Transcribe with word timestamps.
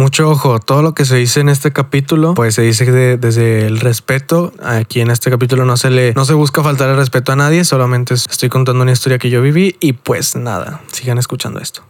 mucho 0.00 0.30
ojo, 0.30 0.58
todo 0.58 0.80
lo 0.80 0.94
que 0.94 1.04
se 1.04 1.16
dice 1.16 1.40
en 1.40 1.50
este 1.50 1.72
capítulo, 1.72 2.34
pues 2.34 2.54
se 2.54 2.62
dice 2.62 2.90
desde 3.18 3.66
el 3.66 3.78
respeto. 3.78 4.52
Aquí 4.62 5.00
en 5.00 5.10
este 5.10 5.30
capítulo 5.30 5.66
no 5.66 5.76
se 5.76 5.90
le, 5.90 6.14
no 6.14 6.24
se 6.24 6.32
busca 6.32 6.62
faltar 6.62 6.88
el 6.88 6.96
respeto 6.96 7.32
a 7.32 7.36
nadie, 7.36 7.64
solamente 7.64 8.14
estoy 8.14 8.48
contando 8.48 8.82
una 8.82 8.92
historia 8.92 9.18
que 9.18 9.28
yo 9.28 9.42
viví 9.42 9.76
y 9.78 9.92
pues 9.92 10.36
nada, 10.36 10.80
sigan 10.90 11.18
escuchando 11.18 11.60
esto. 11.60 11.82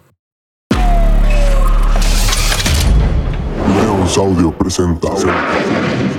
León 3.75 4.09
Audio 4.17 4.51
presenta 4.59 5.09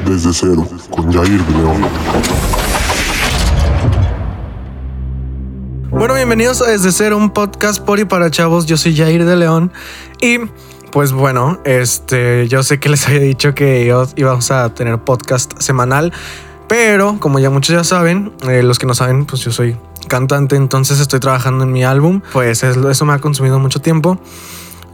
Desde 0.05 0.33
Cero 0.33 0.65
con 0.89 1.11
Jair 1.11 1.45
de 1.45 1.53
León. 1.57 1.87
Bueno, 5.89 6.13
bienvenidos 6.13 6.61
a 6.61 6.67
Desde 6.67 6.93
Cero, 6.93 7.17
un 7.17 7.31
podcast 7.31 7.83
por 7.83 7.99
y 7.99 8.05
para 8.05 8.31
chavos. 8.31 8.65
Yo 8.65 8.77
soy 8.77 8.95
Jair 8.95 9.25
de 9.25 9.35
León 9.35 9.73
y 10.21 10.37
pues 10.91 11.13
bueno, 11.13 11.59
este, 11.63 12.47
yo 12.47 12.63
sé 12.63 12.79
que 12.79 12.89
les 12.89 13.07
había 13.07 13.19
dicho 13.19 13.55
que 13.55 13.85
íbamos 14.15 14.51
a 14.51 14.73
tener 14.73 14.99
podcast 14.99 15.59
semanal, 15.59 16.11
pero 16.67 17.17
como 17.19 17.39
ya 17.39 17.49
muchos 17.49 17.75
ya 17.75 17.83
saben, 17.83 18.33
eh, 18.47 18.63
los 18.63 18.79
que 18.79 18.85
no 18.85 18.93
saben, 18.93 19.25
pues 19.25 19.41
yo 19.41 19.51
soy 19.51 19.77
cantante, 20.07 20.55
entonces 20.55 20.99
estoy 20.99 21.19
trabajando 21.19 21.63
en 21.63 21.71
mi 21.71 21.83
álbum, 21.83 22.21
pues 22.33 22.63
eso 22.63 23.05
me 23.05 23.13
ha 23.13 23.19
consumido 23.19 23.59
mucho 23.59 23.79
tiempo. 23.79 24.19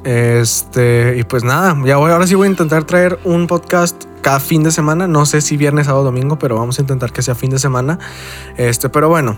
Este, 0.03 1.17
y 1.17 1.23
pues 1.23 1.43
nada, 1.43 1.75
ya 1.85 1.97
voy, 1.97 2.11
ahora 2.11 2.25
sí 2.27 2.35
voy 2.35 2.47
a 2.47 2.51
intentar 2.51 2.85
traer 2.85 3.19
un 3.25 3.47
podcast 3.47 4.05
cada 4.21 4.39
fin 4.39 4.63
de 4.63 4.71
semana, 4.71 5.07
no 5.07 5.25
sé 5.25 5.41
si 5.41 5.57
viernes, 5.57 5.87
sábado, 5.87 6.05
domingo, 6.05 6.39
pero 6.39 6.55
vamos 6.55 6.79
a 6.79 6.81
intentar 6.81 7.11
que 7.11 7.21
sea 7.21 7.35
fin 7.35 7.49
de 7.49 7.59
semana. 7.59 7.99
Este, 8.55 8.89
pero 8.89 9.09
bueno, 9.09 9.37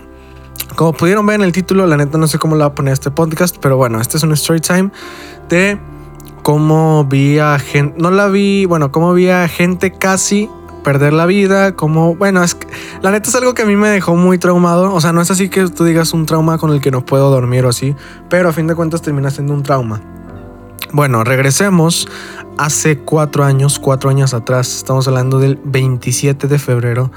como 0.76 0.92
pudieron 0.92 1.26
ver 1.26 1.36
en 1.36 1.42
el 1.42 1.52
título, 1.52 1.86
la 1.86 1.96
neta 1.96 2.18
no 2.18 2.28
sé 2.28 2.38
cómo 2.38 2.54
le 2.54 2.62
voy 2.62 2.70
a 2.70 2.74
poner 2.74 2.92
este 2.92 3.10
podcast, 3.10 3.56
pero 3.60 3.76
bueno, 3.76 4.00
este 4.00 4.16
es 4.16 4.22
un 4.22 4.32
story 4.32 4.60
time 4.60 4.90
de 5.48 5.78
cómo 6.42 7.04
vi 7.04 7.38
a 7.38 7.58
gente, 7.58 8.00
no 8.00 8.10
la 8.10 8.28
vi, 8.28 8.64
bueno, 8.64 8.92
cómo 8.92 9.14
vi 9.14 9.28
a 9.28 9.48
gente 9.48 9.92
casi 9.92 10.48
perder 10.82 11.12
la 11.12 11.26
vida, 11.26 11.76
como, 11.76 12.14
bueno, 12.14 12.42
es 12.42 12.54
que, 12.54 12.66
la 13.02 13.10
neta 13.10 13.28
es 13.28 13.36
algo 13.36 13.54
que 13.54 13.62
a 13.62 13.66
mí 13.66 13.76
me 13.76 13.88
dejó 13.88 14.16
muy 14.16 14.38
traumado, 14.38 14.94
o 14.94 15.00
sea, 15.00 15.12
no 15.12 15.20
es 15.20 15.30
así 15.30 15.48
que 15.48 15.68
tú 15.68 15.84
digas 15.84 16.12
un 16.12 16.26
trauma 16.26 16.58
con 16.58 16.72
el 16.72 16.80
que 16.80 16.90
no 16.90 17.04
puedo 17.04 17.30
dormir 17.30 17.66
o 17.66 17.68
así, 17.68 17.94
pero 18.28 18.48
a 18.48 18.52
fin 18.52 18.66
de 18.66 18.74
cuentas 18.74 19.02
termina 19.02 19.30
siendo 19.30 19.52
un 19.52 19.62
trauma. 19.62 20.00
Bueno, 20.92 21.22
regresemos 21.22 22.08
hace 22.58 22.98
cuatro 22.98 23.44
años, 23.44 23.78
cuatro 23.78 24.10
años 24.10 24.34
atrás, 24.34 24.76
estamos 24.76 25.06
hablando 25.06 25.38
del 25.38 25.60
27 25.64 26.48
de 26.48 26.58
febrero 26.58 27.12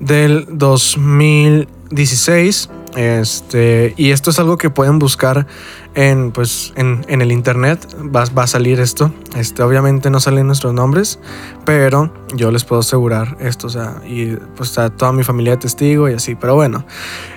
del 0.00 0.46
2016. 0.50 2.68
Este, 2.96 3.92
y 3.98 4.10
esto 4.10 4.30
es 4.30 4.38
algo 4.38 4.56
que 4.56 4.70
pueden 4.70 4.98
buscar 4.98 5.46
en, 5.94 6.32
pues, 6.32 6.72
en, 6.76 7.04
el 7.08 7.30
internet. 7.30 7.86
Va, 8.02 8.24
va, 8.36 8.44
a 8.44 8.46
salir 8.46 8.80
esto. 8.80 9.12
Este, 9.36 9.62
obviamente 9.62 10.08
no 10.08 10.18
salen 10.18 10.46
nuestros 10.46 10.72
nombres, 10.72 11.18
pero 11.66 12.10
yo 12.34 12.50
les 12.50 12.64
puedo 12.64 12.80
asegurar 12.80 13.36
esto. 13.38 13.66
O 13.66 13.70
sea, 13.70 14.00
y 14.06 14.36
pues 14.56 14.70
está 14.70 14.88
toda 14.88 15.12
mi 15.12 15.24
familia 15.24 15.58
testigo 15.58 16.08
y 16.08 16.14
así. 16.14 16.34
Pero 16.34 16.54
bueno, 16.54 16.86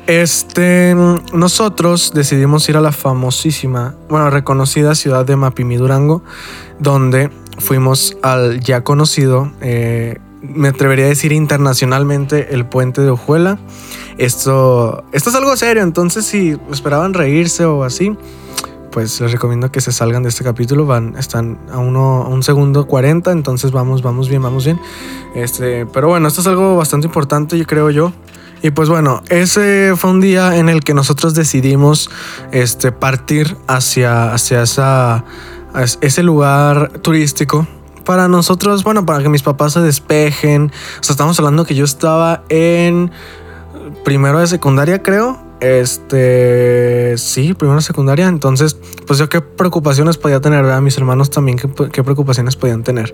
este, 0.07 0.95
nosotros 1.33 2.13
decidimos 2.13 2.67
ir 2.69 2.77
a 2.77 2.81
la 2.81 2.93
famosísima, 2.93 3.95
bueno, 4.09 4.29
reconocida 4.29 4.95
ciudad 4.95 5.25
de 5.25 5.35
Mapimí, 5.35 5.75
Durango, 5.75 6.23
donde 6.79 7.29
fuimos 7.57 8.17
al 8.21 8.61
ya 8.61 8.83
conocido. 8.85 9.51
Eh, 9.59 10.19
me 10.41 10.69
atrevería 10.69 11.05
a 11.05 11.09
decir 11.09 11.31
internacionalmente 11.31 12.53
el 12.53 12.65
puente 12.65 13.01
de 13.01 13.09
Ojuela. 13.09 13.59
Esto, 14.17 15.03
esto 15.11 15.29
es 15.29 15.35
algo 15.35 15.55
serio, 15.55 15.83
entonces 15.83 16.25
si 16.25 16.57
esperaban 16.71 17.13
reírse 17.13 17.65
o 17.65 17.83
así, 17.83 18.17
pues 18.91 19.21
les 19.21 19.31
recomiendo 19.31 19.71
que 19.71 19.81
se 19.81 19.91
salgan 19.91 20.23
de 20.23 20.29
este 20.29 20.43
capítulo. 20.43 20.85
Van, 20.85 21.15
están 21.17 21.59
a, 21.71 21.77
uno, 21.77 22.23
a 22.23 22.27
un 22.27 22.43
segundo 22.43 22.87
40, 22.87 23.31
entonces 23.31 23.71
vamos, 23.71 24.01
vamos 24.01 24.29
bien, 24.29 24.41
vamos 24.41 24.65
bien. 24.65 24.79
Este, 25.35 25.85
pero 25.85 26.07
bueno, 26.07 26.27
esto 26.27 26.41
es 26.41 26.47
algo 26.47 26.75
bastante 26.75 27.07
importante, 27.07 27.57
yo 27.57 27.65
creo 27.65 27.89
yo. 27.89 28.11
Y 28.61 28.71
pues 28.71 28.89
bueno, 28.89 29.21
ese 29.29 29.93
fue 29.95 30.09
un 30.09 30.19
día 30.19 30.57
en 30.57 30.67
el 30.67 30.83
que 30.83 30.93
nosotros 30.93 31.33
decidimos 31.33 32.09
este, 32.51 32.91
partir 32.91 33.55
hacia, 33.67 34.33
hacia 34.33 34.63
esa, 34.63 35.23
ese 36.01 36.23
lugar 36.23 36.91
turístico 37.01 37.65
para 38.09 38.27
nosotros, 38.27 38.83
bueno, 38.83 39.05
para 39.05 39.21
que 39.21 39.29
mis 39.29 39.43
papás 39.43 39.73
se 39.73 39.81
despejen. 39.81 40.71
O 40.99 41.03
sea, 41.03 41.13
estamos 41.13 41.37
hablando 41.37 41.63
que 41.63 41.75
yo 41.75 41.85
estaba 41.85 42.41
en 42.49 43.11
primero 44.03 44.39
de 44.39 44.47
secundaria, 44.47 45.03
creo. 45.03 45.39
Este, 45.59 47.15
sí, 47.19 47.53
primero 47.53 47.75
de 47.75 47.83
secundaria. 47.83 48.27
Entonces, 48.27 48.77
pues 49.05 49.19
yo 49.19 49.29
qué 49.29 49.41
preocupaciones 49.41 50.17
podía 50.17 50.41
tener, 50.41 50.63
¿verdad? 50.63 50.81
Mis 50.81 50.97
hermanos 50.97 51.29
también 51.29 51.59
qué, 51.59 51.69
qué 51.91 52.03
preocupaciones 52.03 52.55
podían 52.55 52.81
tener. 52.81 53.13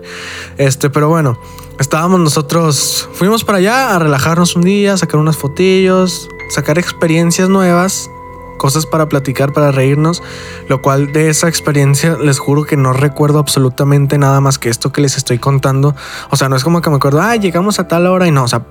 Este, 0.56 0.88
pero 0.88 1.10
bueno, 1.10 1.38
estábamos 1.78 2.18
nosotros, 2.18 3.06
fuimos 3.12 3.44
para 3.44 3.58
allá 3.58 3.94
a 3.94 3.98
relajarnos 3.98 4.56
un 4.56 4.62
día, 4.62 4.96
sacar 4.96 5.20
unas 5.20 5.36
fotillos, 5.36 6.26
sacar 6.48 6.78
experiencias 6.78 7.50
nuevas 7.50 8.08
cosas 8.56 8.86
para 8.86 9.08
platicar, 9.08 9.52
para 9.52 9.70
reírnos, 9.70 10.22
lo 10.68 10.82
cual 10.82 11.12
de 11.12 11.28
esa 11.28 11.48
experiencia 11.48 12.16
les 12.16 12.38
juro 12.38 12.64
que 12.64 12.76
no 12.76 12.92
recuerdo 12.92 13.38
absolutamente 13.38 14.18
nada 14.18 14.40
más 14.40 14.58
que 14.58 14.68
esto 14.68 14.92
que 14.92 15.00
les 15.00 15.16
estoy 15.16 15.38
contando. 15.38 15.94
O 16.30 16.36
sea, 16.36 16.48
no 16.48 16.56
es 16.56 16.64
como 16.64 16.80
que 16.80 16.90
me 16.90 16.96
acuerdo, 16.96 17.20
ah, 17.20 17.36
llegamos 17.36 17.78
a 17.78 17.88
tal 17.88 18.06
hora 18.06 18.26
y 18.26 18.30
no, 18.30 18.44
o 18.44 18.48
sea, 18.48 18.62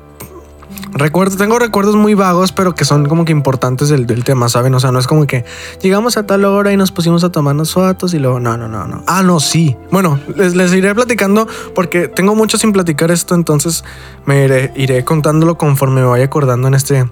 recuerdo, 0.93 1.37
tengo 1.37 1.59
recuerdos 1.59 1.95
muy 1.95 2.13
vagos, 2.13 2.51
pero 2.51 2.73
que 2.73 2.85
son 2.85 3.05
como 3.05 3.25
que 3.25 3.31
importantes 3.31 3.89
del, 3.89 4.05
tema, 4.23 4.49
¿saben? 4.49 4.73
O 4.75 4.79
sea, 4.79 4.91
no 4.91 4.99
es 4.99 5.07
como 5.07 5.27
que 5.27 5.45
llegamos 5.81 6.17
a 6.17 6.25
tal 6.25 6.45
hora 6.45 6.71
y 6.71 6.77
nos 6.77 6.91
pusimos 6.91 7.23
a 7.23 7.31
tomarnos 7.31 7.73
fotos 7.73 8.13
y 8.13 8.19
luego, 8.19 8.39
no, 8.39 8.57
no, 8.57 8.67
no, 8.67 8.87
no. 8.87 9.03
Ah, 9.07 9.21
no, 9.21 9.39
sí. 9.39 9.75
Bueno, 9.91 10.19
les, 10.35 10.55
les 10.55 10.73
iré 10.73 10.93
platicando 10.95 11.47
porque 11.73 12.07
tengo 12.07 12.35
mucho 12.35 12.57
sin 12.57 12.71
platicar 12.71 13.11
esto, 13.11 13.35
entonces 13.35 13.83
me 14.25 14.45
iré, 14.45 14.71
iré 14.75 15.03
contándolo 15.03 15.57
conforme 15.57 16.01
me 16.01 16.07
vaya 16.07 16.25
acordando 16.25 16.67
en 16.67 16.73
este 16.73 17.09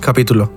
capítulo. 0.00 0.50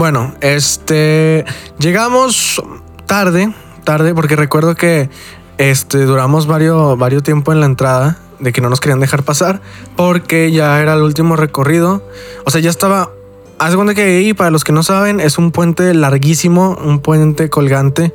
Bueno, 0.00 0.32
este. 0.40 1.44
Llegamos 1.78 2.62
tarde, 3.04 3.52
tarde, 3.84 4.14
porque 4.14 4.34
recuerdo 4.34 4.74
que 4.74 5.10
este, 5.58 6.06
duramos 6.06 6.46
varios, 6.46 6.96
varios 6.96 7.22
tiempo 7.22 7.52
en 7.52 7.60
la 7.60 7.66
entrada, 7.66 8.16
de 8.38 8.50
que 8.50 8.62
no 8.62 8.70
nos 8.70 8.80
querían 8.80 9.00
dejar 9.00 9.24
pasar, 9.24 9.60
porque 9.96 10.52
ya 10.52 10.80
era 10.80 10.94
el 10.94 11.02
último 11.02 11.36
recorrido. 11.36 12.02
O 12.46 12.50
sea, 12.50 12.62
ya 12.62 12.70
estaba. 12.70 13.10
Haz 13.58 13.76
cuenta 13.76 13.92
que 13.92 14.00
ahí, 14.00 14.32
para 14.32 14.50
los 14.50 14.64
que 14.64 14.72
no 14.72 14.82
saben, 14.82 15.20
es 15.20 15.36
un 15.36 15.52
puente 15.52 15.92
larguísimo, 15.92 16.78
un 16.82 17.00
puente 17.00 17.50
colgante 17.50 18.14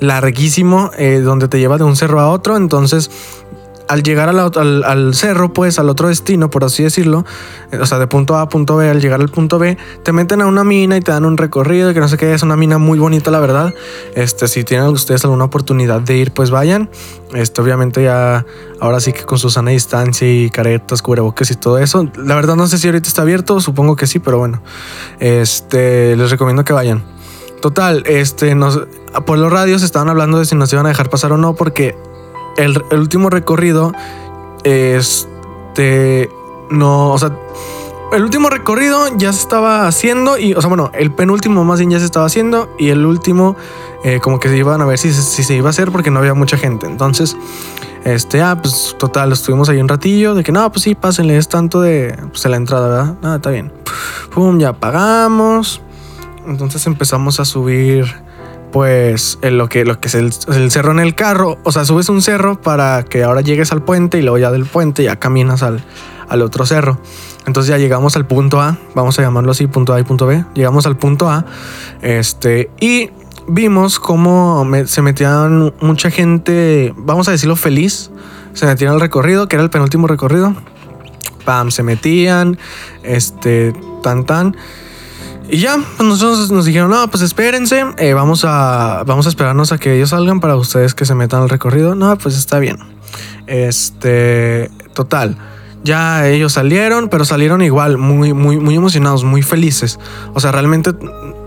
larguísimo, 0.00 0.90
eh, 0.96 1.20
donde 1.22 1.48
te 1.48 1.58
lleva 1.58 1.76
de 1.76 1.84
un 1.84 1.96
cerro 1.96 2.18
a 2.18 2.30
otro. 2.30 2.56
Entonces, 2.56 3.10
al 3.88 4.02
llegar 4.02 4.28
al, 4.28 5.14
cerro, 5.14 5.52
pues 5.52 5.78
al 5.78 5.88
otro 5.88 6.08
destino, 6.08 6.50
por 6.50 6.64
así 6.64 6.82
decirlo, 6.82 7.24
eh, 7.70 7.78
o 7.78 7.86
sea, 7.86 7.98
de 7.98 8.06
punto 8.06 8.36
A 8.36 8.42
a 8.42 8.48
punto 8.48 8.76
B, 8.76 8.88
al 8.88 9.00
llegar 9.00 9.20
al 9.20 9.28
punto 9.28 9.58
B, 9.58 9.76
te 10.02 10.12
meten 10.12 10.42
a 10.42 10.46
una 10.46 10.64
mina 10.64 10.96
y 10.96 11.00
te 11.00 11.12
dan 11.12 11.24
un 11.24 11.36
recorrido, 11.36 11.92
que 11.94 12.00
no 12.00 12.08
sé 12.08 12.16
qué, 12.16 12.34
es 12.34 12.42
una 12.42 12.56
mina 12.56 12.78
muy 12.78 12.98
bonita, 12.98 13.30
la 13.30 13.40
verdad. 13.40 13.74
Este, 14.14 14.48
si 14.48 14.64
tienen 14.64 14.88
ustedes 14.88 15.24
alguna 15.24 15.44
oportunidad 15.44 16.00
de 16.00 16.16
ir, 16.16 16.32
pues 16.32 16.50
vayan. 16.50 16.90
Este, 17.34 17.60
obviamente 17.60 18.02
ya, 18.02 18.44
ahora 18.80 19.00
sí 19.00 19.12
que 19.12 19.24
con 19.24 19.38
su 19.38 19.50
sana 19.50 19.70
distancia 19.70 20.30
y 20.30 20.50
caretas, 20.50 21.02
cubrebocas 21.02 21.50
y 21.50 21.54
todo 21.54 21.78
eso. 21.78 22.08
La 22.16 22.34
verdad 22.34 22.56
no 22.56 22.66
sé 22.66 22.78
si 22.78 22.88
ahorita 22.88 23.08
está 23.08 23.22
abierto, 23.22 23.60
supongo 23.60 23.96
que 23.96 24.06
sí, 24.06 24.18
pero 24.18 24.38
bueno, 24.38 24.62
este, 25.18 26.16
les 26.16 26.30
recomiendo 26.30 26.64
que 26.64 26.72
vayan. 26.72 27.04
Total, 27.60 28.02
este, 28.06 28.54
nos, 28.54 28.80
por 29.24 29.38
los 29.38 29.50
radios 29.50 29.82
estaban 29.82 30.08
hablando 30.08 30.38
de 30.38 30.44
si 30.44 30.54
nos 30.54 30.72
iban 30.72 30.86
a 30.86 30.90
dejar 30.90 31.10
pasar 31.10 31.32
o 31.32 31.36
no, 31.36 31.54
porque 31.54 31.96
el, 32.56 32.82
último 32.92 33.30
recorrido, 33.30 33.92
este, 34.64 36.30
no, 36.70 37.12
o 37.12 37.18
sea, 37.18 37.32
el 38.12 38.22
último 38.22 38.48
recorrido 38.48 39.08
ya 39.16 39.32
se 39.32 39.40
estaba 39.40 39.86
haciendo 39.86 40.38
y, 40.38 40.54
o 40.54 40.60
sea, 40.60 40.68
bueno, 40.68 40.90
el 40.94 41.12
penúltimo 41.12 41.64
más 41.64 41.78
bien 41.78 41.90
ya 41.90 41.98
se 41.98 42.04
estaba 42.04 42.26
haciendo 42.26 42.68
y 42.78 42.88
el 42.88 43.04
último 43.04 43.56
eh, 44.04 44.20
como 44.20 44.38
que 44.38 44.48
se 44.48 44.56
iban 44.56 44.80
a 44.80 44.86
ver 44.86 44.98
si, 44.98 45.12
si, 45.12 45.42
se 45.42 45.54
iba 45.54 45.68
a 45.68 45.70
hacer 45.70 45.90
porque 45.90 46.10
no 46.10 46.20
había 46.20 46.34
mucha 46.34 46.56
gente. 46.56 46.86
Entonces, 46.86 47.36
este, 48.04 48.40
ah, 48.42 48.56
pues 48.60 48.94
total, 48.98 49.32
estuvimos 49.32 49.68
ahí 49.68 49.78
un 49.80 49.88
ratillo 49.88 50.34
de 50.34 50.44
que 50.44 50.52
no, 50.52 50.70
pues 50.70 50.84
sí, 50.84 50.94
pásenle, 50.94 51.36
es 51.36 51.48
tanto 51.48 51.80
de, 51.80 52.16
pues, 52.30 52.44
la 52.46 52.56
entrada, 52.56 52.88
¿verdad? 52.88 53.14
Nada, 53.20 53.36
está 53.36 53.50
bien. 53.50 53.72
Pum, 54.32 54.58
ya 54.58 54.72
pagamos. 54.72 55.82
Entonces 56.46 56.86
empezamos 56.86 57.40
a 57.40 57.44
subir 57.44 58.25
pues 58.76 59.38
en 59.40 59.56
lo 59.56 59.70
que, 59.70 59.86
lo 59.86 59.98
que 60.00 60.08
es 60.08 60.14
el, 60.14 60.32
cerro 60.70 60.92
en 60.92 61.00
el 61.00 61.14
carro. 61.14 61.56
O 61.62 61.72
sea, 61.72 61.86
subes 61.86 62.10
un 62.10 62.20
cerro 62.20 62.60
para 62.60 63.04
que 63.04 63.22
ahora 63.22 63.40
llegues 63.40 63.72
al 63.72 63.82
puente 63.82 64.18
y 64.18 64.20
luego 64.20 64.36
ya 64.36 64.50
del 64.50 64.66
puente 64.66 65.02
ya 65.02 65.16
caminas 65.16 65.62
al, 65.62 65.82
al 66.28 66.42
otro 66.42 66.66
cerro. 66.66 67.00
Entonces 67.46 67.70
ya 67.70 67.78
llegamos 67.78 68.16
al 68.16 68.26
punto 68.26 68.60
A, 68.60 68.76
vamos 68.94 69.18
a 69.18 69.22
llamarlo 69.22 69.52
así, 69.52 69.66
punto 69.66 69.94
A 69.94 70.00
y 70.00 70.02
punto 70.02 70.26
B. 70.26 70.44
Llegamos 70.52 70.84
al 70.84 70.98
punto 70.98 71.30
A, 71.30 71.46
este, 72.02 72.70
y 72.78 73.08
vimos 73.48 73.98
cómo 73.98 74.70
se 74.84 75.00
metían 75.00 75.72
mucha 75.80 76.10
gente, 76.10 76.92
vamos 76.98 77.28
a 77.28 77.30
decirlo 77.30 77.56
feliz, 77.56 78.10
se 78.52 78.66
metían 78.66 78.92
al 78.92 79.00
recorrido, 79.00 79.48
que 79.48 79.56
era 79.56 79.62
el 79.62 79.70
penúltimo 79.70 80.06
recorrido. 80.06 80.54
Pam, 81.46 81.70
se 81.70 81.82
metían, 81.82 82.58
este, 83.02 83.72
tan 84.02 84.26
tan. 84.26 84.54
Y 85.48 85.58
ya, 85.58 85.78
pues 85.96 86.08
nosotros 86.08 86.50
nos 86.50 86.64
dijeron, 86.64 86.90
no, 86.90 87.08
pues 87.08 87.22
espérense, 87.22 87.84
eh, 87.98 88.14
vamos, 88.14 88.44
a, 88.44 89.04
vamos 89.06 89.26
a 89.26 89.28
esperarnos 89.28 89.70
a 89.72 89.78
que 89.78 89.94
ellos 89.96 90.10
salgan 90.10 90.40
para 90.40 90.56
ustedes 90.56 90.94
que 90.94 91.04
se 91.04 91.14
metan 91.14 91.42
al 91.42 91.48
recorrido. 91.48 91.94
No, 91.94 92.16
pues 92.18 92.36
está 92.36 92.58
bien. 92.58 92.78
Este, 93.46 94.70
total. 94.94 95.36
Ya 95.84 96.26
ellos 96.26 96.54
salieron, 96.54 97.08
pero 97.08 97.24
salieron 97.24 97.62
igual, 97.62 97.96
muy, 97.96 98.32
muy, 98.32 98.58
muy 98.58 98.74
emocionados, 98.74 99.22
muy 99.22 99.42
felices. 99.42 100.00
O 100.34 100.40
sea, 100.40 100.50
realmente 100.50 100.90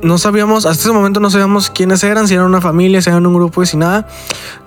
no 0.02 0.18
sabíamos, 0.18 0.66
hasta 0.66 0.82
ese 0.82 0.94
momento 0.94 1.20
no 1.20 1.30
sabíamos 1.30 1.70
quiénes 1.70 2.02
eran, 2.06 2.26
si 2.26 2.36
eran 2.36 2.46
una 2.46 2.62
familia, 2.62 3.02
si 3.02 3.10
eran 3.10 3.26
un 3.26 3.34
grupo 3.34 3.64
y 3.64 3.66
si 3.66 3.76
nada. 3.76 4.08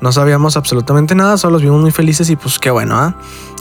No 0.02 0.12
sabíamos 0.12 0.58
absolutamente 0.58 1.14
nada, 1.14 1.38
solo 1.38 1.54
los 1.54 1.62
vimos 1.62 1.80
muy 1.80 1.90
felices 1.90 2.28
y 2.28 2.36
pues 2.36 2.58
qué 2.58 2.70
bueno, 2.70 2.98
¿ah? 2.98 3.14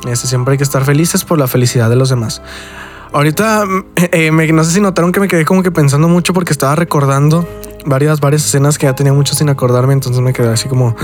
Este, 0.06 0.28
siempre 0.28 0.54
hay 0.54 0.58
que 0.58 0.66
estar 0.66 0.84
felices 0.84 1.24
por 1.24 1.40
la 1.40 1.48
felicidad 1.48 1.90
de 1.90 1.96
los 1.96 2.10
demás. 2.10 2.42
Ahorita, 3.14 3.66
eh, 3.98 4.32
no 4.32 4.64
sé 4.64 4.72
si 4.72 4.82
notaron 4.82 5.12
que 5.12 5.20
me 5.20 5.28
quedé 5.28 5.44
como 5.44 5.64
que 5.64 5.72
pensando 5.72 6.08
mucho 6.08 6.34
porque 6.34 6.54
estaba 6.54 6.76
recordando 6.76 7.46
varias, 7.86 8.22
varias 8.22 8.46
escenas 8.46 8.78
que 8.78 8.86
ya 8.86 8.96
tenía 8.96 9.12
mucho 9.12 9.36
sin 9.36 9.50
acordarme, 9.50 9.92
entonces 9.94 10.22
me 10.22 10.32
quedé 10.32 10.50
así 10.50 10.70
como 10.70 10.96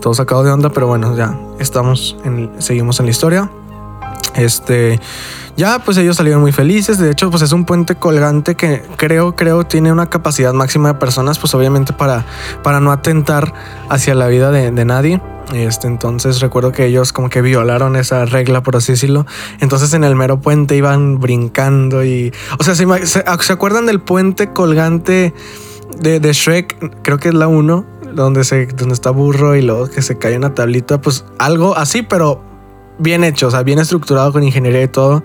todo 0.00 0.14
sacado 0.14 0.44
de 0.44 0.52
onda, 0.52 0.70
pero 0.70 0.86
bueno, 0.86 1.16
ya 1.16 1.36
estamos, 1.58 2.16
en, 2.24 2.52
seguimos 2.58 3.00
en 3.00 3.06
la 3.06 3.10
historia. 3.10 3.50
Este, 4.36 5.00
ya 5.56 5.80
pues 5.80 5.96
ellos 5.96 6.16
salieron 6.16 6.40
muy 6.40 6.52
felices, 6.52 6.98
de 6.98 7.10
hecho 7.10 7.30
pues 7.30 7.42
es 7.42 7.50
un 7.50 7.64
puente 7.64 7.96
colgante 7.96 8.54
que 8.54 8.82
creo, 8.96 9.34
creo 9.34 9.64
tiene 9.64 9.90
una 9.90 10.06
capacidad 10.06 10.52
máxima 10.52 10.92
de 10.92 10.94
personas, 11.00 11.38
pues 11.40 11.52
obviamente 11.54 11.92
para, 11.92 12.24
para 12.62 12.78
no 12.78 12.92
atentar 12.92 13.52
hacia 13.88 14.14
la 14.14 14.28
vida 14.28 14.52
de 14.52 14.84
nadie. 14.84 15.20
Este, 15.54 15.86
entonces 15.86 16.40
recuerdo 16.40 16.72
que 16.72 16.86
ellos 16.86 17.12
como 17.12 17.28
que 17.28 17.40
violaron 17.40 17.96
esa 17.96 18.24
regla, 18.24 18.62
por 18.62 18.76
así 18.76 18.92
decirlo. 18.92 19.26
Entonces 19.60 19.92
en 19.94 20.04
el 20.04 20.16
mero 20.16 20.40
puente 20.40 20.76
iban 20.76 21.20
brincando 21.20 22.04
y... 22.04 22.32
O 22.58 22.64
sea, 22.64 22.74
¿se, 22.74 22.86
se, 23.06 23.52
acuerdan 23.52 23.86
del 23.86 24.00
puente 24.00 24.52
colgante 24.52 25.32
de, 26.00 26.20
de 26.20 26.32
Shrek? 26.32 27.00
Creo 27.02 27.18
que 27.18 27.28
es 27.28 27.34
la 27.34 27.46
1, 27.48 27.86
donde, 28.14 28.44
se, 28.44 28.66
donde 28.66 28.94
está 28.94 29.10
burro 29.10 29.54
y 29.54 29.62
luego 29.62 29.88
que 29.88 30.02
se 30.02 30.18
cae 30.18 30.36
una 30.36 30.54
tablita. 30.54 31.00
Pues 31.00 31.24
algo 31.38 31.76
así, 31.76 32.02
pero 32.02 32.42
bien 32.98 33.24
hecho, 33.24 33.48
o 33.48 33.50
sea, 33.50 33.62
bien 33.62 33.78
estructurado 33.78 34.32
con 34.32 34.42
ingeniería 34.42 34.82
y 34.82 34.88
todo. 34.88 35.22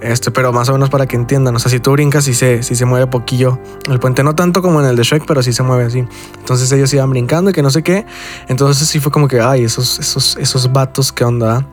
Este, 0.00 0.30
pero 0.30 0.52
más 0.52 0.68
o 0.70 0.72
menos 0.72 0.88
para 0.88 1.06
que 1.06 1.16
entiendan. 1.16 1.54
O 1.54 1.58
sea, 1.58 1.70
si 1.70 1.78
tú 1.78 1.92
brincas, 1.92 2.24
sí 2.24 2.32
se, 2.32 2.62
sí 2.62 2.74
se 2.74 2.86
mueve 2.86 3.06
poquillo 3.06 3.58
el 3.88 4.00
puente. 4.00 4.22
No 4.22 4.34
tanto 4.34 4.62
como 4.62 4.80
en 4.80 4.86
el 4.86 4.96
de 4.96 5.02
Shrek, 5.02 5.24
pero 5.26 5.42
sí 5.42 5.52
se 5.52 5.62
mueve 5.62 5.84
así. 5.84 6.04
Entonces 6.38 6.72
ellos 6.72 6.92
iban 6.94 7.10
brincando 7.10 7.50
y 7.50 7.52
que 7.52 7.62
no 7.62 7.70
sé 7.70 7.82
qué. 7.82 8.06
Entonces 8.48 8.88
sí 8.88 8.98
fue 8.98 9.12
como 9.12 9.28
que, 9.28 9.40
ay, 9.40 9.64
esos, 9.64 9.98
esos, 9.98 10.36
esos 10.36 10.72
vatos, 10.72 11.12
¿qué 11.12 11.24
onda? 11.24 11.66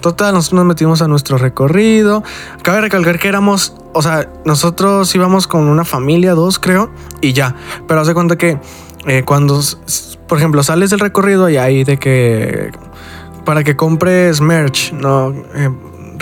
Total, 0.00 0.34
nosotros 0.34 0.58
nos 0.58 0.66
metimos 0.66 1.02
a 1.02 1.08
nuestro 1.08 1.38
recorrido. 1.38 2.22
Cabe 2.62 2.80
recalcar 2.82 3.18
que 3.18 3.28
éramos, 3.28 3.74
o 3.92 4.02
sea, 4.02 4.28
nosotros 4.44 5.12
íbamos 5.14 5.46
con 5.46 5.62
una 5.62 5.84
familia, 5.84 6.34
dos 6.34 6.58
creo, 6.58 6.90
y 7.20 7.32
ya. 7.32 7.56
Pero 7.88 8.00
hace 8.00 8.14
cuenta 8.14 8.36
que 8.36 8.58
eh, 9.06 9.22
cuando, 9.24 9.60
por 10.28 10.38
ejemplo, 10.38 10.62
sales 10.62 10.90
del 10.90 11.00
recorrido 11.00 11.48
y 11.50 11.56
ahí 11.56 11.82
de 11.82 11.98
que 11.98 12.70
para 13.44 13.64
que 13.64 13.76
compres 13.76 14.40
merch, 14.40 14.92
no 14.92 15.30
eh, 15.54 15.70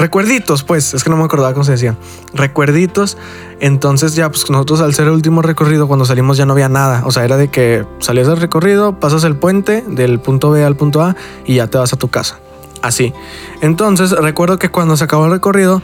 recuerditos, 0.00 0.64
pues, 0.64 0.94
es 0.94 1.04
que 1.04 1.10
no 1.10 1.16
me 1.16 1.24
acordaba 1.24 1.52
cómo 1.52 1.64
se 1.64 1.72
decía. 1.72 1.96
Recuerditos. 2.32 3.16
Entonces 3.60 4.14
ya, 4.14 4.30
pues 4.30 4.48
nosotros 4.50 4.80
al 4.80 4.94
ser 4.94 5.06
el 5.06 5.12
último 5.12 5.42
recorrido, 5.42 5.86
cuando 5.86 6.04
salimos 6.04 6.36
ya 6.38 6.46
no 6.46 6.52
había 6.52 6.68
nada. 6.68 7.02
O 7.04 7.12
sea, 7.12 7.24
era 7.24 7.36
de 7.36 7.48
que 7.48 7.84
salías 7.98 8.26
del 8.26 8.38
recorrido, 8.38 8.98
pasas 8.98 9.24
el 9.24 9.36
puente 9.36 9.84
del 9.86 10.18
punto 10.18 10.50
B 10.50 10.64
al 10.64 10.76
punto 10.76 11.02
A 11.02 11.16
y 11.44 11.56
ya 11.56 11.66
te 11.66 11.78
vas 11.78 11.92
a 11.92 11.96
tu 11.96 12.08
casa. 12.08 12.38
Así. 12.82 13.12
Entonces 13.60 14.12
recuerdo 14.12 14.58
que 14.58 14.70
cuando 14.70 14.96
se 14.96 15.04
acabó 15.04 15.26
el 15.26 15.32
recorrido, 15.32 15.82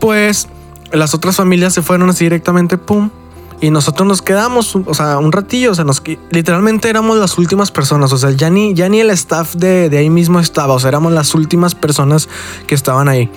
pues 0.00 0.48
las 0.92 1.14
otras 1.14 1.36
familias 1.36 1.72
se 1.72 1.80
fueron 1.80 2.10
así 2.10 2.26
directamente, 2.26 2.76
pum, 2.76 3.10
y 3.60 3.70
nosotros 3.70 4.06
nos 4.06 4.22
quedamos, 4.22 4.76
o 4.76 4.94
sea, 4.94 5.18
un 5.18 5.32
ratillo, 5.32 5.72
o 5.72 5.74
sea, 5.74 5.84
nos, 5.84 6.02
literalmente 6.30 6.88
éramos 6.88 7.16
las 7.16 7.38
últimas 7.38 7.70
personas, 7.70 8.12
o 8.12 8.18
sea, 8.18 8.30
ya 8.30 8.50
ni, 8.50 8.74
ya 8.74 8.88
ni 8.88 9.00
el 9.00 9.10
staff 9.10 9.54
de, 9.54 9.88
de 9.88 9.98
ahí 9.98 10.10
mismo 10.10 10.40
estaba, 10.40 10.74
o 10.74 10.80
sea, 10.80 10.88
éramos 10.88 11.12
las 11.12 11.34
últimas 11.34 11.74
personas 11.74 12.28
que 12.66 12.74
estaban 12.74 13.08
ahí. 13.08 13.30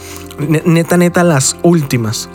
Neta, 0.66 0.98
neta, 0.98 1.24
las 1.24 1.58
últimas. 1.64 2.30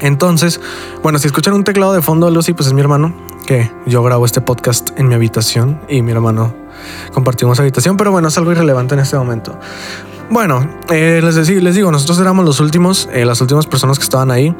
Entonces, 0.00 0.60
bueno, 1.02 1.18
si 1.18 1.26
escuchan 1.26 1.54
un 1.54 1.64
teclado 1.64 1.92
de 1.92 2.02
fondo, 2.02 2.30
Lucy, 2.30 2.52
pues 2.52 2.66
es 2.66 2.72
mi 2.72 2.80
hermano, 2.80 3.14
que 3.46 3.70
yo 3.86 4.02
grabo 4.02 4.26
este 4.26 4.40
podcast 4.40 4.90
en 4.98 5.08
mi 5.08 5.14
habitación 5.14 5.80
y 5.88 6.02
mi 6.02 6.12
hermano 6.12 6.54
compartimos 7.12 7.58
habitación, 7.60 7.96
pero 7.96 8.10
bueno, 8.10 8.28
es 8.28 8.36
algo 8.36 8.52
irrelevante 8.52 8.94
en 8.94 9.00
este 9.00 9.16
momento. 9.16 9.58
Bueno, 10.30 10.68
eh, 10.90 11.20
les, 11.22 11.48
les, 11.48 11.74
digo, 11.74 11.90
nosotros 11.90 12.18
éramos 12.18 12.44
los 12.44 12.60
últimos, 12.60 13.08
eh, 13.12 13.24
las 13.24 13.40
últimas 13.40 13.66
personas 13.66 13.98
que 13.98 14.04
estaban 14.04 14.30
ahí 14.30 14.54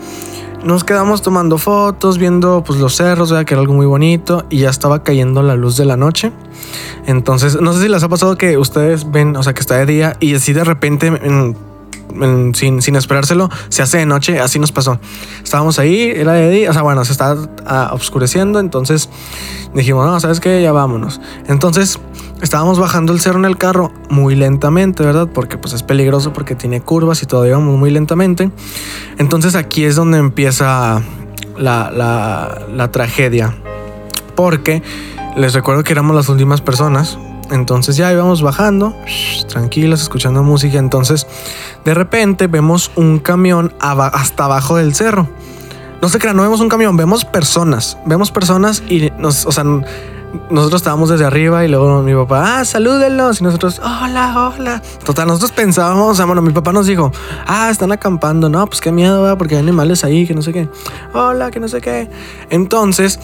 nos 0.67 0.83
quedamos 0.83 1.23
tomando 1.23 1.59
fotos, 1.59 2.19
viendo 2.19 2.65
pues 2.67 2.81
los 2.81 2.97
cerros, 2.97 3.33
que 3.45 3.55
era 3.55 3.61
algo 3.61 3.75
muy 3.75 3.87
bonito 3.87 4.45
y 4.51 4.59
ya 4.59 4.71
estaba 4.71 5.03
cayendo 5.05 5.43
la 5.43 5.55
luz 5.55 5.77
de 5.77 5.85
la 5.85 5.97
noche. 5.97 6.33
Entonces, 7.07 7.61
no 7.61 7.73
sé 7.73 7.83
si 7.83 7.89
les 7.89 8.03
ha 8.03 8.09
pasado 8.09 8.37
que 8.37 8.59
ustedes 8.59 9.11
ven, 9.11 9.37
o 9.37 9.43
sea, 9.45 9.55
que 9.55 9.61
está 9.61 9.77
de 9.77 9.87
día 9.87 10.17
y 10.19 10.35
así 10.35 10.53
de 10.53 10.65
repente, 10.65 11.13
sin, 12.55 12.83
sin, 12.83 12.97
esperárselo, 12.97 13.51
se 13.69 13.83
hace 13.83 13.99
de 13.99 14.07
noche, 14.07 14.41
así 14.41 14.59
nos 14.59 14.73
pasó. 14.73 14.99
Estábamos 15.43 15.79
ahí, 15.79 16.13
era 16.15 16.33
de 16.33 16.51
día, 16.51 16.71
o 16.71 16.73
sea, 16.73 16.83
bueno, 16.83 17.05
se 17.05 17.13
está 17.13 17.37
ah, 17.67 17.91
oscureciendo, 17.93 18.61
entonces 18.61 19.09
dijimos, 19.75 20.07
no, 20.07 20.19
¿sabes 20.21 20.41
qué? 20.41 20.63
Ya 20.63 20.73
vámonos. 20.73 21.21
Entonces, 21.49 21.99
estábamos 22.43 22.79
bajando 22.79 23.13
el 23.13 23.21
cerro 23.21 23.39
en 23.39 23.45
el 23.45 23.57
carro 23.57 23.93
muy 24.09 24.35
lentamente, 24.35 25.03
¿verdad? 25.03 25.29
Porque 25.33 25.59
pues 25.59 25.75
es 25.75 25.83
peligroso 25.83 26.33
porque 26.33 26.55
tiene 26.55 26.81
curvas 26.81 27.23
y 27.23 27.27
todo 27.27 27.47
íbamos 27.47 27.79
muy 27.79 27.91
lentamente. 27.91 28.51
Entonces 29.19 29.55
aquí 29.55 29.85
es 29.85 29.97
donde 29.97 30.19
empieza 30.19 31.03
la, 31.59 31.91
la, 31.91 32.91
tragedia. 32.91 33.55
Porque 34.35 34.83
les 35.37 35.55
recuerdo 35.55 35.83
que 35.83 35.93
éramos 35.93 36.15
las 36.15 36.29
últimas 36.29 36.61
personas. 36.61 37.19
Entonces 37.51 37.97
ya 37.97 38.13
íbamos 38.13 38.43
bajando, 38.43 38.95
tranquilos, 39.49 40.03
escuchando 40.03 40.43
música. 40.43 40.79
Entonces 40.79 41.27
de 41.85 41.95
repente 41.95 42.47
vemos 42.47 42.91
un 42.97 43.19
camión 43.19 43.75
hasta 43.81 44.45
abajo 44.45 44.77
del 44.77 44.95
cerro. 44.95 45.29
No 46.03 46.09
se 46.09 46.19
crean, 46.19 46.37
no 46.37 46.43
vemos 46.43 46.61
un 46.61 46.69
camión, 46.69 46.97
vemos 46.97 47.25
personas. 47.25 47.97
Vemos 48.05 48.31
personas 48.31 48.83
y 48.89 49.11
nos, 49.19 49.47
o 49.47 49.53
sea, 49.53 49.65
nosotros 50.51 50.81
estábamos 50.81 51.09
desde 51.09 51.25
arriba 51.25 51.65
y 51.65 51.69
luego 51.69 52.03
mi 52.03 52.15
papá, 52.15 52.59
ah, 52.59 52.65
salúdenlos. 52.65 53.41
Y 53.41 53.45
nosotros, 53.45 53.81
hola, 53.81 54.53
hola. 54.57 54.83
Total, 55.05 55.27
nosotros 55.27 55.53
pensábamos, 55.53 56.13
o 56.13 56.15
sea, 56.15 56.27
bueno, 56.27 56.43
mi 56.43 56.53
papá 56.53 56.73
nos 56.73 56.87
dijo, 56.87 57.13
ah, 57.47 57.71
están 57.71 57.93
acampando. 57.93 58.49
No, 58.49 58.67
pues 58.67 58.81
qué 58.81 58.93
miedo, 58.93 59.37
porque 59.39 59.55
hay 59.55 59.61
animales 59.61 60.05
ahí, 60.05 60.27
que 60.27 60.35
no 60.35 60.43
sé 60.43 60.53
qué. 60.53 60.69
Hola, 61.15 61.51
que 61.51 61.61
no 61.61 61.69
sé 61.69 61.81
qué. 61.81 62.11
Entonces, 62.51 63.19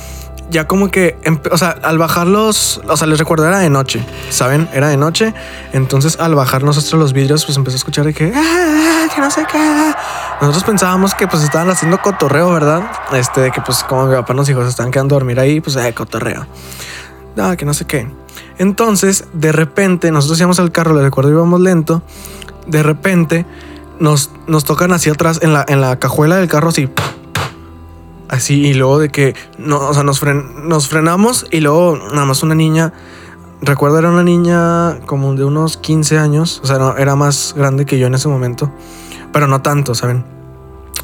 ya 0.53 0.69
como 0.69 0.91
que, 0.91 1.17
o 1.51 1.59
sea, 1.59 1.71
al 1.83 1.99
bajarlos, 1.99 2.81
o 2.87 2.97
sea, 2.97 3.09
les 3.09 3.19
recuerdo, 3.19 3.47
era 3.47 3.59
de 3.59 3.71
noche, 3.71 4.05
¿saben? 4.31 4.69
Era 4.73 4.89
de 4.89 4.97
noche. 4.97 5.35
Entonces, 5.73 6.21
al 6.21 6.37
bajar 6.37 6.63
nosotros 6.63 6.93
los 7.01 7.13
vidrios, 7.13 7.45
pues 7.45 7.57
empezó 7.57 7.75
a 7.75 7.79
escuchar 7.79 8.05
de 8.05 8.15
que, 8.15 8.33
ah, 8.35 9.09
que 9.13 9.21
no 9.21 9.31
sé 9.31 9.45
qué. 9.51 9.93
Nosotros 10.41 10.65
pensábamos 10.65 11.15
que 11.15 11.27
pues 11.27 11.43
estaban 11.43 11.71
haciendo 11.71 12.01
cotorreo, 12.01 12.53
¿verdad? 12.53 12.83
Este, 13.13 13.41
de 13.41 13.51
que 13.51 13.61
pues 13.61 13.83
como 13.83 14.07
mi 14.07 14.15
papá 14.15 14.35
nos 14.35 14.47
dijo, 14.47 14.63
se 14.63 14.69
están 14.69 14.91
quedando 14.93 15.17
a 15.17 15.19
dormir 15.19 15.41
ahí, 15.41 15.61
pues, 15.61 15.75
eh, 15.77 15.93
cotorreo 15.93 16.47
nada, 17.37 17.57
que 17.57 17.65
no 17.65 17.75
sé 17.75 17.85
qué. 17.85 18.09
Entonces, 18.59 19.25
de 19.33 19.53
repente, 19.53 20.11
nosotros 20.11 20.39
íbamos 20.39 20.59
al 20.59 20.73
carro, 20.73 20.95
le 20.95 21.03
recuerdo, 21.03 21.31
íbamos 21.31 21.61
lento. 21.61 22.03
De 22.67 22.83
repente, 22.83 23.47
nos, 23.99 24.31
nos 24.47 24.65
tocan 24.65 24.93
hacia 24.93 25.13
atrás 25.13 25.41
en 25.43 25.53
la, 25.53 25.65
en 25.69 25.81
la 25.81 25.99
cajuela 25.99 26.37
del 26.37 26.49
carro, 26.49 26.69
así. 26.69 26.89
Así, 28.33 28.67
y 28.67 28.73
luego 28.73 28.99
de 28.99 29.11
que, 29.11 29.37
no, 29.59 29.79
o 29.79 29.93
sea, 29.93 30.03
nos, 30.03 30.23
nos 30.25 30.89
frenamos 30.89 31.47
y 31.51 31.61
luego 31.61 31.99
nada 32.13 32.25
más 32.25 32.43
una 32.43 32.55
niña. 32.55 32.95
Recuerdo 33.61 33.99
era 33.99 34.09
una 34.09 34.23
niña 34.23 35.01
como 35.05 35.35
de 35.35 35.45
unos 35.45 35.77
15 35.77 36.19
años, 36.19 36.61
o 36.65 36.67
sea, 36.67 36.79
no, 36.79 36.97
era 36.97 37.15
más 37.15 37.55
grande 37.57 37.85
que 37.85 37.99
yo 37.99 38.07
en 38.07 38.15
ese 38.15 38.29
momento, 38.29 38.73
pero 39.33 39.47
no 39.47 39.61
tanto, 39.61 39.95
¿saben? 39.95 40.25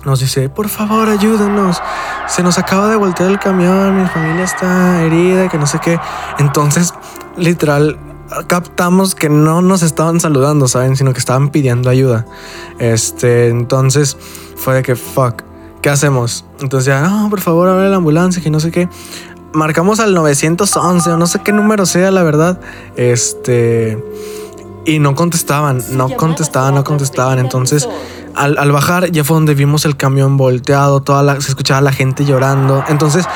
nos 0.06 0.20
dice, 0.20 0.48
por 0.48 0.68
favor, 0.70 1.08
ayúdenos. 1.08 1.82
Se 2.28 2.42
nos 2.42 2.58
acaba 2.58 2.88
de 2.88 2.96
voltear 2.96 3.30
el 3.30 3.38
camión, 3.38 4.00
mi 4.00 4.08
familia 4.08 4.44
está 4.44 5.02
herida, 5.02 5.50
que 5.50 5.58
no 5.58 5.66
sé 5.66 5.80
qué. 5.80 6.00
Entonces, 6.38 6.94
literal, 7.36 7.98
captamos 8.46 9.14
que 9.14 9.28
no 9.28 9.60
nos 9.60 9.82
estaban 9.82 10.18
saludando, 10.18 10.66
¿saben? 10.66 10.96
Sino 10.96 11.12
que 11.12 11.18
estaban 11.18 11.50
pidiendo 11.50 11.90
ayuda. 11.90 12.24
Este, 12.78 13.48
entonces 13.48 14.16
fue 14.56 14.76
de 14.76 14.82
que, 14.82 14.96
fuck, 14.96 15.42
¿qué 15.82 15.90
hacemos? 15.90 16.44
Entonces 16.60 16.86
ya, 16.86 17.00
no, 17.00 17.30
por 17.30 17.40
favor, 17.40 17.68
abre 17.68 17.88
la 17.88 17.96
ambulancia, 17.96 18.42
que 18.42 18.50
no 18.50 18.60
sé 18.60 18.70
qué. 18.70 18.88
Marcamos 19.52 20.00
al 20.00 20.14
911 20.14 21.10
o 21.10 21.16
no 21.16 21.26
sé 21.26 21.40
qué 21.40 21.52
número 21.52 21.86
sea, 21.86 22.10
la 22.10 22.22
verdad. 22.22 22.60
Este... 22.96 24.02
Y 24.84 25.00
no 25.00 25.14
contestaban, 25.14 25.82
no 25.90 26.08
contestaban, 26.08 26.74
no 26.74 26.82
contestaban. 26.82 27.38
Entonces 27.38 27.86
al, 28.38 28.72
bajar 28.72 29.10
ya 29.10 29.24
fue 29.24 29.34
donde 29.34 29.54
vimos 29.54 29.84
el 29.84 29.96
camión 29.96 30.36
volteado, 30.36 31.00
toda 31.00 31.22
la, 31.22 31.40
se 31.40 31.48
escuchaba 31.48 31.80
la 31.80 31.92
gente 31.92 32.24
llorando. 32.24 32.84
Entonces, 32.88 33.26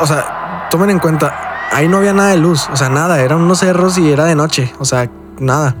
o 0.00 0.06
sea, 0.06 0.68
tomen 0.70 0.90
en 0.90 0.98
cuenta, 0.98 1.68
ahí 1.72 1.88
no 1.88 1.98
había 1.98 2.12
nada 2.12 2.30
de 2.30 2.36
luz, 2.36 2.68
o 2.72 2.76
sea, 2.76 2.88
nada, 2.88 3.20
eran 3.20 3.40
unos 3.40 3.58
cerros 3.58 3.98
y 3.98 4.10
era 4.10 4.24
de 4.24 4.34
noche, 4.34 4.72
o 4.78 4.84
sea, 4.84 5.10
nada. 5.38 5.76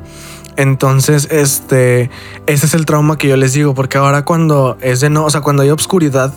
Entonces, 0.56 1.28
este, 1.30 2.10
ese 2.46 2.66
es 2.66 2.74
el 2.74 2.86
trauma 2.86 3.18
que 3.18 3.28
yo 3.28 3.36
les 3.36 3.52
digo, 3.52 3.74
porque 3.74 3.98
ahora 3.98 4.24
cuando 4.24 4.78
es 4.80 5.00
de 5.00 5.10
no, 5.10 5.24
o 5.24 5.30
sea, 5.30 5.42
cuando 5.42 5.62
hay 5.62 5.70
obscuridad, 5.70 6.32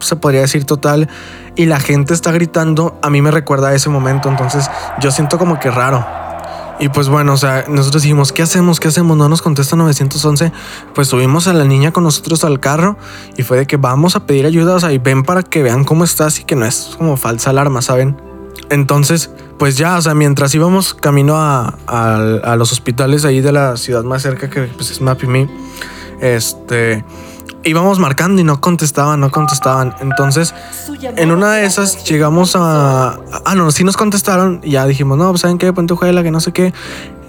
se 0.00 0.16
podría 0.16 0.40
decir 0.40 0.64
total, 0.64 1.08
y 1.54 1.66
la 1.66 1.78
gente 1.78 2.14
está 2.14 2.32
gritando, 2.32 2.98
a 3.02 3.10
mí 3.10 3.20
me 3.20 3.30
recuerda 3.30 3.68
a 3.68 3.74
ese 3.74 3.90
momento, 3.90 4.28
entonces 4.28 4.70
yo 5.00 5.10
siento 5.10 5.38
como 5.38 5.60
que 5.60 5.70
raro. 5.70 6.04
Y 6.80 6.88
pues 6.88 7.08
bueno, 7.08 7.34
o 7.34 7.36
sea, 7.36 7.66
nosotros 7.68 8.02
dijimos, 8.02 8.32
¿qué 8.32 8.42
hacemos? 8.42 8.80
¿Qué 8.80 8.88
hacemos? 8.88 9.16
No 9.16 9.28
nos 9.28 9.40
contesta 9.40 9.76
911. 9.76 10.50
Pues 10.94 11.06
subimos 11.06 11.46
a 11.46 11.52
la 11.52 11.64
niña 11.64 11.92
con 11.92 12.02
nosotros 12.02 12.42
al 12.42 12.58
carro 12.58 12.96
y 13.36 13.44
fue 13.44 13.58
de 13.58 13.66
que 13.66 13.76
vamos 13.76 14.16
a 14.16 14.26
pedir 14.26 14.46
ayuda, 14.46 14.74
o 14.74 14.80
sea, 14.80 14.90
y 14.90 14.98
ven 14.98 15.22
para 15.22 15.44
que 15.44 15.62
vean 15.62 15.84
cómo 15.84 16.02
estás 16.02 16.40
y 16.40 16.44
que 16.44 16.56
no 16.56 16.66
es 16.66 16.94
como 16.98 17.16
falsa 17.16 17.50
alarma, 17.50 17.82
¿saben? 17.82 18.31
Entonces, 18.70 19.30
pues 19.58 19.76
ya, 19.76 19.96
o 19.96 20.02
sea, 20.02 20.14
mientras 20.14 20.54
íbamos 20.54 20.94
camino 20.94 21.36
a, 21.36 21.74
a, 21.86 22.56
los 22.56 22.72
hospitales 22.72 23.24
ahí 23.24 23.40
de 23.40 23.52
la 23.52 23.76
ciudad 23.76 24.02
más 24.02 24.22
cerca, 24.22 24.48
que 24.48 24.62
pues, 24.62 24.90
es 24.90 25.00
Mapimi, 25.00 25.48
este 26.20 27.04
íbamos 27.64 27.98
marcando 27.98 28.40
y 28.40 28.44
no 28.44 28.60
contestaban, 28.60 29.20
no 29.20 29.30
contestaban. 29.30 29.94
Entonces, 30.00 30.54
en 31.16 31.30
una 31.30 31.52
de 31.54 31.64
esas 31.64 32.04
llegamos 32.04 32.56
a. 32.56 33.18
Ah, 33.44 33.54
no, 33.54 33.70
sí 33.70 33.84
nos 33.84 33.96
contestaron 33.96 34.60
y 34.62 34.72
ya 34.72 34.86
dijimos, 34.86 35.18
no, 35.18 35.30
pues 35.30 35.42
saben 35.42 35.58
qué, 35.58 35.72
Puente 35.72 35.94
Juela, 35.94 36.22
que 36.22 36.30
no 36.30 36.40
sé 36.40 36.52
qué. 36.52 36.72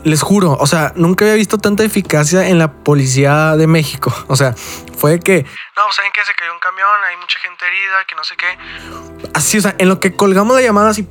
Les 0.03 0.21
juro, 0.21 0.57
o 0.59 0.67
sea, 0.67 0.91
nunca 0.95 1.23
había 1.23 1.35
visto 1.35 1.57
tanta 1.57 1.83
eficacia 1.83 2.47
en 2.49 2.59
la 2.59 2.71
policía 2.71 3.55
de 3.55 3.67
México. 3.67 4.13
O 4.27 4.35
sea, 4.35 4.53
fue 4.97 5.19
que. 5.19 5.43
No, 5.77 5.83
pues 5.85 5.95
saben 5.95 6.11
que 6.13 6.25
se 6.25 6.33
cayó 6.35 6.51
un 6.53 6.59
camión, 6.59 6.89
hay 7.09 7.15
mucha 7.17 7.39
gente 7.39 7.65
herida, 7.65 8.03
que 8.07 8.15
no 8.15 8.23
sé 8.23 8.35
qué. 8.35 9.29
Así, 9.33 9.57
o 9.57 9.61
sea, 9.61 9.75
en 9.77 9.87
lo 9.87 9.99
que 9.99 10.15
colgamos 10.15 10.55
la 10.55 10.61
llamada, 10.61 10.89
así. 10.89 11.07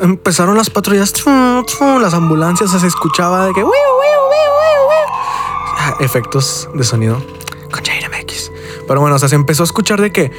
Empezaron 0.00 0.56
las 0.56 0.70
patrullas, 0.70 1.12
las 1.26 2.14
ambulancias, 2.14 2.70
se 2.70 2.86
escuchaba 2.86 3.46
de 3.46 3.52
que. 3.52 3.64
Efectos 6.00 6.68
de 6.74 6.84
sonido 6.84 7.20
con 7.70 7.84
Jair 7.84 8.08
MX. 8.08 8.50
Pero 8.86 9.00
bueno, 9.00 9.16
o 9.16 9.18
sea, 9.18 9.28
se 9.28 9.34
empezó 9.34 9.62
a 9.62 9.66
escuchar 9.66 10.00
de 10.00 10.12
que. 10.12 10.30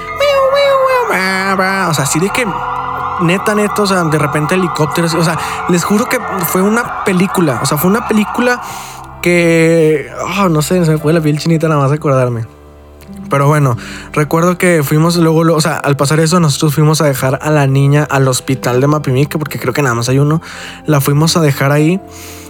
O 1.12 1.94
sea, 1.94 2.04
así 2.04 2.20
de 2.20 2.30
que. 2.30 2.46
Neta, 3.22 3.56
neta, 3.56 3.82
o 3.82 3.88
sea, 3.88 4.04
de 4.04 4.18
repente 4.18 4.56
helicópteros. 4.56 5.14
O 5.14 5.24
sea, 5.24 5.38
les 5.70 5.84
juro 5.84 6.08
que 6.08 6.20
fue 6.48 6.62
una 6.62 7.04
película. 7.04 7.60
O 7.62 7.66
sea, 7.66 7.78
fue 7.78 7.90
una 7.90 8.08
película 8.08 8.62
que. 9.22 10.10
Oh, 10.40 10.50
no 10.50 10.62
sé, 10.62 10.84
se 10.86 10.92
me 10.92 10.98
fue 10.98 11.14
la 11.14 11.22
piel 11.22 11.38
chinita 11.40 11.68
nada 11.68 11.82
más 11.82 11.92
acordarme. 11.92 12.46
Pero 13.30 13.48
bueno, 13.48 13.78
recuerdo 14.12 14.58
que 14.58 14.82
fuimos 14.84 15.16
luego, 15.18 15.42
o 15.54 15.62
sea, 15.62 15.78
al 15.78 15.96
pasar 15.96 16.20
eso, 16.20 16.40
nosotros 16.40 16.74
fuimos 16.74 17.02
a 17.02 17.06
dejar 17.06 17.40
a 17.42 17.52
la 17.52 17.68
niña 17.68 18.08
al 18.10 18.28
hospital 18.28 18.82
de 18.82 18.88
Mapimique, 18.88 19.38
porque 19.38 19.60
creo 19.60 19.74
que 19.74 19.82
nada 19.82 19.96
más 19.96 20.10
hay 20.10 20.20
uno. 20.20 20.42
La 20.86 21.00
fuimos 21.00 21.38
a 21.38 21.42
dejar 21.42 21.72
ahí. 21.72 22.02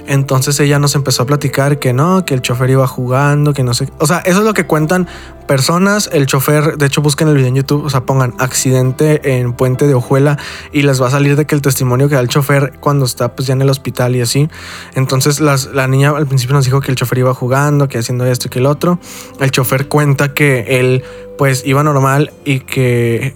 Entonces 0.07 0.59
ella 0.59 0.79
nos 0.79 0.95
empezó 0.95 1.23
a 1.23 1.25
platicar 1.25 1.79
que 1.79 1.93
no, 1.93 2.25
que 2.25 2.33
el 2.33 2.41
chofer 2.41 2.69
iba 2.69 2.87
jugando, 2.87 3.53
que 3.53 3.63
no 3.63 3.73
sé. 3.73 3.89
O 3.99 4.07
sea, 4.07 4.19
eso 4.19 4.39
es 4.39 4.45
lo 4.45 4.53
que 4.53 4.65
cuentan 4.65 5.07
personas. 5.47 6.09
El 6.11 6.25
chofer, 6.25 6.77
de 6.77 6.85
hecho, 6.85 7.01
busquen 7.01 7.27
el 7.27 7.35
video 7.35 7.49
en 7.49 7.55
YouTube, 7.55 7.83
o 7.83 7.89
sea, 7.89 8.01
pongan 8.01 8.33
accidente 8.37 9.37
en 9.37 9.53
Puente 9.53 9.87
de 9.87 9.93
Ojuela 9.93 10.37
y 10.71 10.81
les 10.81 11.01
va 11.01 11.07
a 11.07 11.11
salir 11.11 11.35
de 11.35 11.45
que 11.45 11.55
el 11.55 11.61
testimonio 11.61 12.09
que 12.09 12.15
da 12.15 12.21
el 12.21 12.27
chofer 12.27 12.73
cuando 12.79 13.05
está 13.05 13.35
pues 13.35 13.47
ya 13.47 13.53
en 13.53 13.61
el 13.61 13.69
hospital 13.69 14.15
y 14.15 14.21
así. 14.21 14.49
Entonces 14.95 15.39
la 15.39 15.87
niña 15.87 16.09
al 16.11 16.27
principio 16.27 16.55
nos 16.55 16.65
dijo 16.65 16.81
que 16.81 16.91
el 16.91 16.97
chofer 16.97 17.19
iba 17.19 17.33
jugando, 17.33 17.87
que 17.87 17.97
haciendo 17.97 18.25
esto 18.25 18.47
y 18.47 18.49
que 18.49 18.59
el 18.59 18.65
otro. 18.65 18.99
El 19.39 19.51
chofer 19.51 19.87
cuenta 19.87 20.33
que 20.33 20.79
él 20.79 21.03
pues 21.37 21.63
iba 21.65 21.83
normal 21.83 22.31
y 22.45 22.59
que 22.61 23.35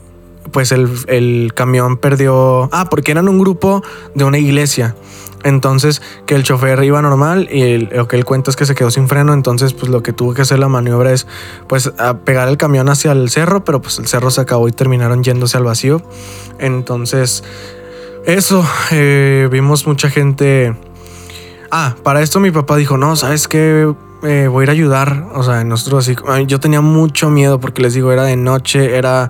pues 0.52 0.72
el, 0.72 0.90
el 1.08 1.54
camión 1.56 1.98
perdió... 1.98 2.70
Ah, 2.72 2.88
porque 2.90 3.12
eran 3.12 3.28
un 3.28 3.40
grupo 3.40 3.84
de 4.14 4.24
una 4.24 4.38
iglesia. 4.38 4.96
Entonces, 5.44 6.02
que 6.26 6.36
el 6.36 6.44
chofer 6.44 6.84
iba 6.84 7.02
normal 7.02 7.50
y 7.52 7.78
lo 7.78 8.08
que 8.08 8.16
él 8.16 8.26
cuenta 8.26 8.50
es 8.50 8.56
que 8.56 8.66
se 8.66 8.76
quedó 8.76 8.92
sin 8.92 9.08
freno. 9.08 9.34
Entonces, 9.34 9.74
pues 9.74 9.92
lo 9.92 10.02
que 10.02 10.14
tuvo 10.14 10.34
que 10.34 10.44
hacer 10.44 10.60
la 10.60 10.70
maniobra 10.70 11.12
es, 11.12 11.28
pues, 11.68 11.92
a 11.98 12.18
pegar 12.20 12.48
el 12.48 12.58
camión 12.58 12.90
hacia 12.90 13.12
el 13.12 13.30
cerro, 13.30 13.64
pero 13.64 13.82
pues 13.82 14.00
el 14.00 14.08
cerro 14.08 14.32
se 14.32 14.42
acabó 14.42 14.68
y 14.68 14.72
terminaron 14.72 15.24
yéndose 15.24 15.58
al 15.58 15.64
vacío. 15.64 16.02
Entonces, 16.60 17.44
eso, 18.26 18.66
eh, 18.92 19.50
vimos 19.52 19.86
mucha 19.86 20.10
gente. 20.10 20.76
Ah, 21.72 21.96
para 22.04 22.22
esto 22.22 22.40
mi 22.40 22.52
papá 22.52 22.78
dijo: 22.78 22.98
No, 22.98 23.16
sabes 23.18 23.48
qué, 23.50 23.94
eh, 24.24 24.48
voy 24.48 24.62
a 24.62 24.64
ir 24.64 24.70
a 24.70 24.74
ayudar. 24.74 25.28
O 25.34 25.44
sea, 25.44 25.64
nosotros 25.66 26.08
así, 26.08 26.16
yo 26.48 26.60
tenía 26.60 26.80
mucho 26.80 27.30
miedo 27.30 27.60
porque 27.60 27.82
les 27.82 27.94
digo, 27.94 28.12
era 28.12 28.24
de 28.24 28.38
noche, 28.38 28.96
era 28.96 29.30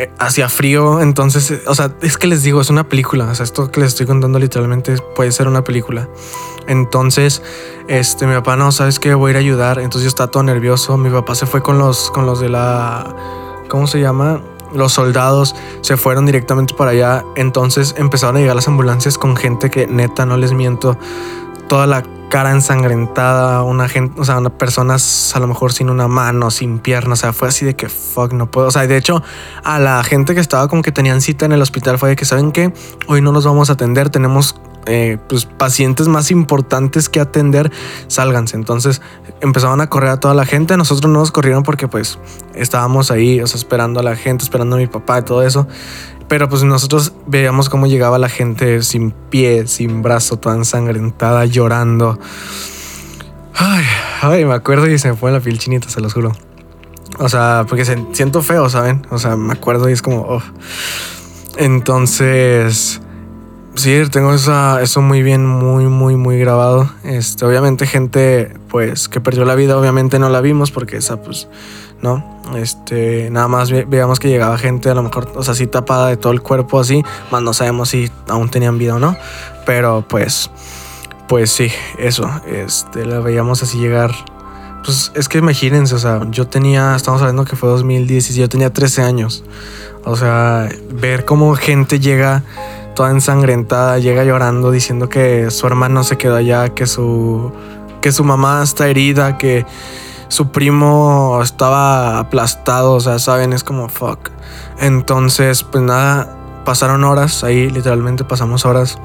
eh, 0.00 0.10
hacía 0.18 0.48
frío, 0.48 1.02
entonces, 1.02 1.50
eh, 1.50 1.62
o 1.66 1.74
sea, 1.74 1.92
es 2.00 2.16
que 2.16 2.26
les 2.26 2.42
digo, 2.42 2.62
es 2.62 2.70
una 2.70 2.88
película, 2.88 3.26
o 3.30 3.34
sea, 3.34 3.44
esto 3.44 3.70
que 3.70 3.80
les 3.80 3.90
estoy 3.90 4.06
contando 4.06 4.38
literalmente 4.38 4.94
puede 5.14 5.30
ser 5.30 5.46
una 5.46 5.62
película. 5.62 6.08
Entonces, 6.66 7.42
este, 7.86 8.26
mi 8.26 8.32
papá, 8.32 8.56
no, 8.56 8.72
¿sabes 8.72 8.98
qué? 8.98 9.12
Voy 9.12 9.28
a 9.28 9.30
ir 9.32 9.36
a 9.36 9.40
ayudar, 9.40 9.78
entonces 9.78 10.04
yo 10.04 10.08
estaba 10.08 10.30
todo 10.30 10.42
nervioso, 10.42 10.96
mi 10.96 11.10
papá 11.10 11.34
se 11.34 11.44
fue 11.44 11.60
con 11.62 11.78
los, 11.78 12.10
con 12.12 12.24
los 12.24 12.40
de 12.40 12.48
la, 12.48 13.14
¿cómo 13.68 13.86
se 13.86 14.00
llama? 14.00 14.40
Los 14.72 14.94
soldados 14.94 15.54
se 15.82 15.98
fueron 15.98 16.24
directamente 16.24 16.72
para 16.72 16.92
allá, 16.92 17.22
entonces 17.36 17.94
empezaron 17.98 18.36
a 18.36 18.40
llegar 18.40 18.56
las 18.56 18.68
ambulancias 18.68 19.18
con 19.18 19.36
gente 19.36 19.68
que 19.68 19.86
neta, 19.86 20.24
no 20.24 20.38
les 20.38 20.52
miento, 20.52 20.96
toda 21.68 21.86
la 21.86 22.02
cara 22.30 22.52
ensangrentada, 22.52 23.62
una 23.64 23.88
gente, 23.88 24.18
o 24.18 24.24
sea, 24.24 24.38
una 24.38 24.48
personas 24.48 25.36
a 25.36 25.40
lo 25.40 25.46
mejor 25.46 25.74
sin 25.74 25.90
una 25.90 26.08
mano, 26.08 26.50
sin 26.50 26.78
pierna, 26.78 27.12
o 27.12 27.16
sea, 27.16 27.34
fue 27.34 27.48
así 27.48 27.66
de 27.66 27.76
que 27.76 27.90
fuck, 27.90 28.32
no 28.32 28.50
puedo, 28.50 28.68
o 28.68 28.70
sea, 28.70 28.86
de 28.86 28.96
hecho, 28.96 29.22
a 29.62 29.78
la 29.78 30.02
gente 30.02 30.34
que 30.34 30.40
estaba 30.40 30.68
como 30.68 30.80
que 30.80 30.92
tenían 30.92 31.20
cita 31.20 31.44
en 31.44 31.52
el 31.52 31.60
hospital 31.60 31.98
fue 31.98 32.08
de 32.08 32.16
que, 32.16 32.24
¿saben 32.24 32.52
qué? 32.52 32.72
Hoy 33.06 33.20
no 33.20 33.32
nos 33.32 33.44
vamos 33.44 33.68
a 33.68 33.74
atender, 33.74 34.08
tenemos 34.08 34.54
eh, 34.86 35.18
pues, 35.28 35.44
pacientes 35.44 36.08
más 36.08 36.30
importantes 36.30 37.10
que 37.10 37.20
atender, 37.20 37.70
sálganse. 38.06 38.56
Entonces 38.56 39.02
empezaban 39.42 39.80
a 39.80 39.88
correr 39.88 40.10
a 40.10 40.20
toda 40.20 40.34
la 40.34 40.46
gente, 40.46 40.76
nosotros 40.76 41.10
no 41.10 41.18
nos 41.18 41.30
corrieron 41.32 41.62
porque 41.62 41.86
pues 41.86 42.18
estábamos 42.54 43.10
ahí, 43.10 43.40
o 43.42 43.46
sea, 43.46 43.58
esperando 43.58 44.00
a 44.00 44.02
la 44.02 44.16
gente, 44.16 44.42
esperando 44.42 44.76
a 44.76 44.78
mi 44.78 44.86
papá 44.86 45.18
y 45.18 45.22
todo 45.22 45.42
eso. 45.42 45.66
Pero 46.30 46.48
pues 46.48 46.62
nosotros 46.62 47.12
veíamos 47.26 47.68
cómo 47.68 47.88
llegaba 47.88 48.16
la 48.16 48.28
gente 48.28 48.84
sin 48.84 49.10
pie, 49.10 49.66
sin 49.66 50.00
brazo, 50.00 50.36
toda 50.36 50.54
ensangrentada, 50.54 51.44
llorando. 51.44 52.20
Ay, 53.52 53.84
ay, 54.22 54.44
me 54.44 54.54
acuerdo 54.54 54.88
y 54.88 54.96
se 54.96 55.10
me 55.10 55.16
fue 55.16 55.32
la 55.32 55.40
piel 55.40 55.58
chinita, 55.58 55.88
se 55.90 56.00
los 56.00 56.14
juro. 56.14 56.30
O 57.18 57.28
sea, 57.28 57.66
porque 57.68 57.84
se, 57.84 57.98
siento 58.12 58.42
feo, 58.42 58.70
¿saben? 58.70 59.04
O 59.10 59.18
sea, 59.18 59.34
me 59.34 59.52
acuerdo 59.52 59.90
y 59.90 59.92
es 59.92 60.02
como... 60.02 60.20
Oh. 60.20 60.42
Entonces... 61.56 63.00
Sí, 63.74 64.00
tengo 64.12 64.32
esa, 64.32 64.80
eso 64.82 65.00
muy 65.00 65.24
bien, 65.24 65.44
muy, 65.44 65.86
muy, 65.86 66.14
muy 66.14 66.38
grabado. 66.38 66.90
Este, 67.02 67.44
obviamente 67.44 67.86
gente, 67.86 68.54
pues, 68.68 69.08
que 69.08 69.20
perdió 69.20 69.44
la 69.44 69.56
vida, 69.56 69.76
obviamente 69.76 70.20
no 70.20 70.28
la 70.28 70.40
vimos 70.40 70.70
porque 70.70 70.96
esa, 70.96 71.20
pues, 71.22 71.48
no. 72.02 72.24
Este, 72.56 73.30
nada 73.30 73.48
más 73.48 73.70
veíamos 73.70 74.18
que 74.18 74.28
llegaba 74.28 74.58
gente, 74.58 74.90
a 74.90 74.94
lo 74.94 75.02
mejor, 75.02 75.30
o 75.36 75.42
sea, 75.42 75.52
así 75.52 75.66
tapada 75.66 76.08
de 76.08 76.16
todo 76.16 76.32
el 76.32 76.42
cuerpo, 76.42 76.80
así, 76.80 77.04
más 77.30 77.42
no 77.42 77.52
sabemos 77.52 77.90
si 77.90 78.10
aún 78.28 78.50
tenían 78.50 78.78
vida 78.78 78.96
o 78.96 78.98
no. 78.98 79.16
Pero 79.66 80.04
pues, 80.08 80.50
pues 81.28 81.50
sí, 81.50 81.70
eso, 81.98 82.28
este, 82.46 83.06
la 83.06 83.20
veíamos 83.20 83.62
así 83.62 83.78
llegar. 83.78 84.12
Pues 84.84 85.12
es 85.14 85.28
que 85.28 85.38
imagínense, 85.38 85.94
o 85.94 85.98
sea, 85.98 86.26
yo 86.30 86.46
tenía, 86.48 86.96
estamos 86.96 87.20
hablando 87.20 87.44
que 87.44 87.54
fue 87.54 87.68
2010 87.68 88.30
y 88.30 88.34
yo 88.34 88.48
tenía 88.48 88.72
13 88.72 89.02
años. 89.02 89.44
O 90.04 90.16
sea, 90.16 90.68
ver 90.90 91.26
cómo 91.26 91.54
gente 91.54 92.00
llega 92.00 92.42
toda 92.94 93.10
ensangrentada, 93.10 93.98
llega 93.98 94.24
llorando 94.24 94.70
diciendo 94.70 95.08
que 95.08 95.50
su 95.50 95.66
hermano 95.66 96.02
se 96.04 96.16
quedó 96.16 96.36
allá, 96.36 96.70
que 96.70 96.86
su, 96.86 97.52
que 98.00 98.10
su 98.10 98.24
mamá 98.24 98.62
está 98.62 98.88
herida, 98.88 99.36
que 99.36 99.66
su 100.30 100.52
primo 100.52 101.40
estaba 101.42 102.20
aplastado, 102.20 102.92
o 102.92 103.00
sea, 103.00 103.18
saben, 103.18 103.52
es 103.52 103.64
como 103.64 103.88
fuck. 103.88 104.30
Entonces, 104.78 105.64
pues 105.64 105.82
nada, 105.82 106.62
pasaron 106.64 107.02
horas 107.04 107.42
ahí, 107.42 107.68
literalmente 107.68 108.24
pasamos 108.24 108.64
horas. 108.64 108.96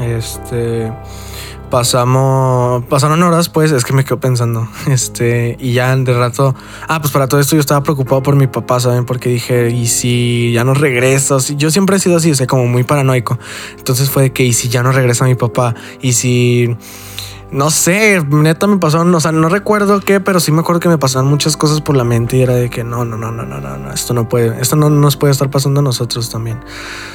Este 0.00 0.92
pasamos 1.70 2.84
pasaron 2.84 3.22
horas 3.22 3.48
pues 3.48 3.72
es 3.72 3.86
que 3.86 3.94
me 3.94 4.04
quedo 4.04 4.20
pensando 4.20 4.68
este 4.90 5.56
y 5.58 5.72
ya 5.72 5.96
de 5.96 6.12
rato 6.12 6.54
ah 6.86 7.00
pues 7.00 7.10
para 7.14 7.28
todo 7.28 7.40
esto 7.40 7.56
yo 7.56 7.60
estaba 7.60 7.82
preocupado 7.82 8.22
por 8.22 8.36
mi 8.36 8.46
papá 8.46 8.78
saben 8.78 9.06
porque 9.06 9.30
dije 9.30 9.70
y 9.70 9.86
si 9.86 10.52
ya 10.52 10.64
no 10.64 10.74
regresa 10.74 11.38
yo 11.56 11.70
siempre 11.70 11.96
he 11.96 11.98
sido 11.98 12.18
así 12.18 12.30
o 12.30 12.34
sea 12.34 12.46
como 12.46 12.66
muy 12.66 12.84
paranoico. 12.84 13.38
Entonces 13.78 14.10
fue 14.10 14.24
de 14.24 14.32
que 14.34 14.44
y 14.44 14.52
si 14.52 14.68
ya 14.68 14.82
no 14.82 14.92
regresa 14.92 15.24
mi 15.24 15.34
papá 15.34 15.74
y 16.02 16.12
si 16.12 16.76
no 17.52 17.70
sé, 17.70 18.22
neta 18.30 18.66
me 18.66 18.78
pasó, 18.78 19.02
o 19.02 19.20
sea, 19.20 19.30
no 19.30 19.50
recuerdo 19.50 20.00
qué, 20.00 20.20
pero 20.20 20.40
sí 20.40 20.50
me 20.52 20.60
acuerdo 20.60 20.80
que 20.80 20.88
me 20.88 20.96
pasaban 20.96 21.28
muchas 21.28 21.54
cosas 21.58 21.82
por 21.82 21.96
la 21.96 22.02
mente 22.02 22.38
y 22.38 22.42
era 22.42 22.54
de 22.54 22.70
que 22.70 22.82
no, 22.82 23.04
no, 23.04 23.18
no, 23.18 23.30
no, 23.30 23.44
no, 23.44 23.60
no, 23.60 23.76
no 23.76 23.92
esto 23.92 24.14
no 24.14 24.26
puede, 24.26 24.58
esto 24.60 24.74
no 24.74 24.88
nos 24.88 25.18
puede 25.18 25.32
estar 25.32 25.50
pasando 25.50 25.80
a 25.80 25.82
nosotros 25.82 26.30
también. 26.30 26.58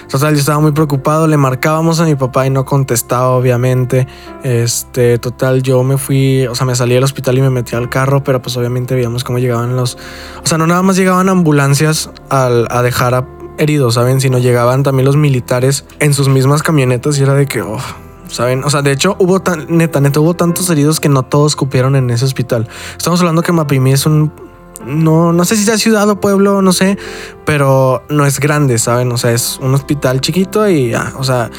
Total, 0.08 0.36
yo 0.36 0.40
estaba 0.40 0.60
muy 0.60 0.74
preocupado, 0.74 1.28
le 1.28 1.38
marcábamos 1.38 2.00
a 2.00 2.06
mi 2.06 2.14
papá 2.14 2.46
y 2.46 2.52
no 2.52 2.66
contestaba, 2.66 3.30
obviamente. 3.30 4.08
Este, 4.44 5.18
total, 5.18 5.64
yo 5.64 5.82
me 5.84 5.98
fui, 5.98 6.46
o 6.46 6.54
sea, 6.54 6.68
me 6.68 6.76
salí 6.76 6.94
del 6.94 7.04
hospital 7.04 7.36
y 7.40 7.42
me 7.42 7.50
metí 7.50 7.76
al 7.76 7.90
carro, 7.90 8.24
pero 8.24 8.40
pues 8.40 8.56
obviamente 8.58 8.94
veíamos 8.94 9.24
cómo 9.24 9.40
llegaban 9.40 9.76
los, 9.76 9.98
o 10.44 10.46
sea, 10.46 10.60
no 10.60 10.68
nada 10.68 10.84
más 10.84 10.98
llegaban 10.98 11.30
ambulancias 11.30 12.12
al, 12.30 12.68
a 12.70 12.84
dejar 12.84 13.16
a 13.16 13.28
heridos, 13.58 13.96
¿saben? 13.96 14.22
Sino 14.22 14.38
llegaban 14.38 14.84
también 14.84 15.06
los 15.06 15.18
militares 15.18 15.86
en 16.00 16.14
sus 16.14 16.30
mismas 16.30 16.62
camionetas 16.62 17.18
y 17.18 17.24
era 17.24 17.34
de 17.34 17.48
que, 17.48 17.64
oh, 17.64 17.80
¿saben? 18.30 18.64
O 18.64 18.70
sea, 18.70 18.82
de 18.82 18.92
hecho, 18.92 19.16
hubo 19.20 19.40
tan, 19.42 19.66
neta, 19.70 20.00
neta, 20.00 20.20
hubo 20.20 20.34
tantos 20.34 20.70
heridos 20.70 21.00
que 21.00 21.10
no 21.10 21.24
todos 21.24 21.56
cupieron 21.56 21.96
en 21.96 22.10
ese 22.10 22.26
hospital. 22.26 22.68
Estamos 22.98 23.20
hablando 23.20 23.42
que 23.42 23.52
Mapimí 23.52 23.92
es 23.92 24.06
un. 24.06 24.32
No, 24.86 25.34
no 25.34 25.44
sé 25.44 25.56
si 25.56 25.64
sea 25.64 25.78
ciudad 25.78 26.08
o 26.10 26.20
pueblo, 26.20 26.62
no 26.62 26.72
sé, 26.72 26.98
pero 27.46 28.04
no 28.10 28.26
es 28.26 28.40
grande, 28.40 28.78
¿saben? 28.78 29.12
O 29.12 29.18
sea, 29.18 29.32
es 29.32 29.58
un 29.60 29.74
hospital 29.74 30.22
chiquito 30.22 30.70
y, 30.70 30.92
ya, 30.92 31.14
o 31.18 31.24
sea, 31.24 31.50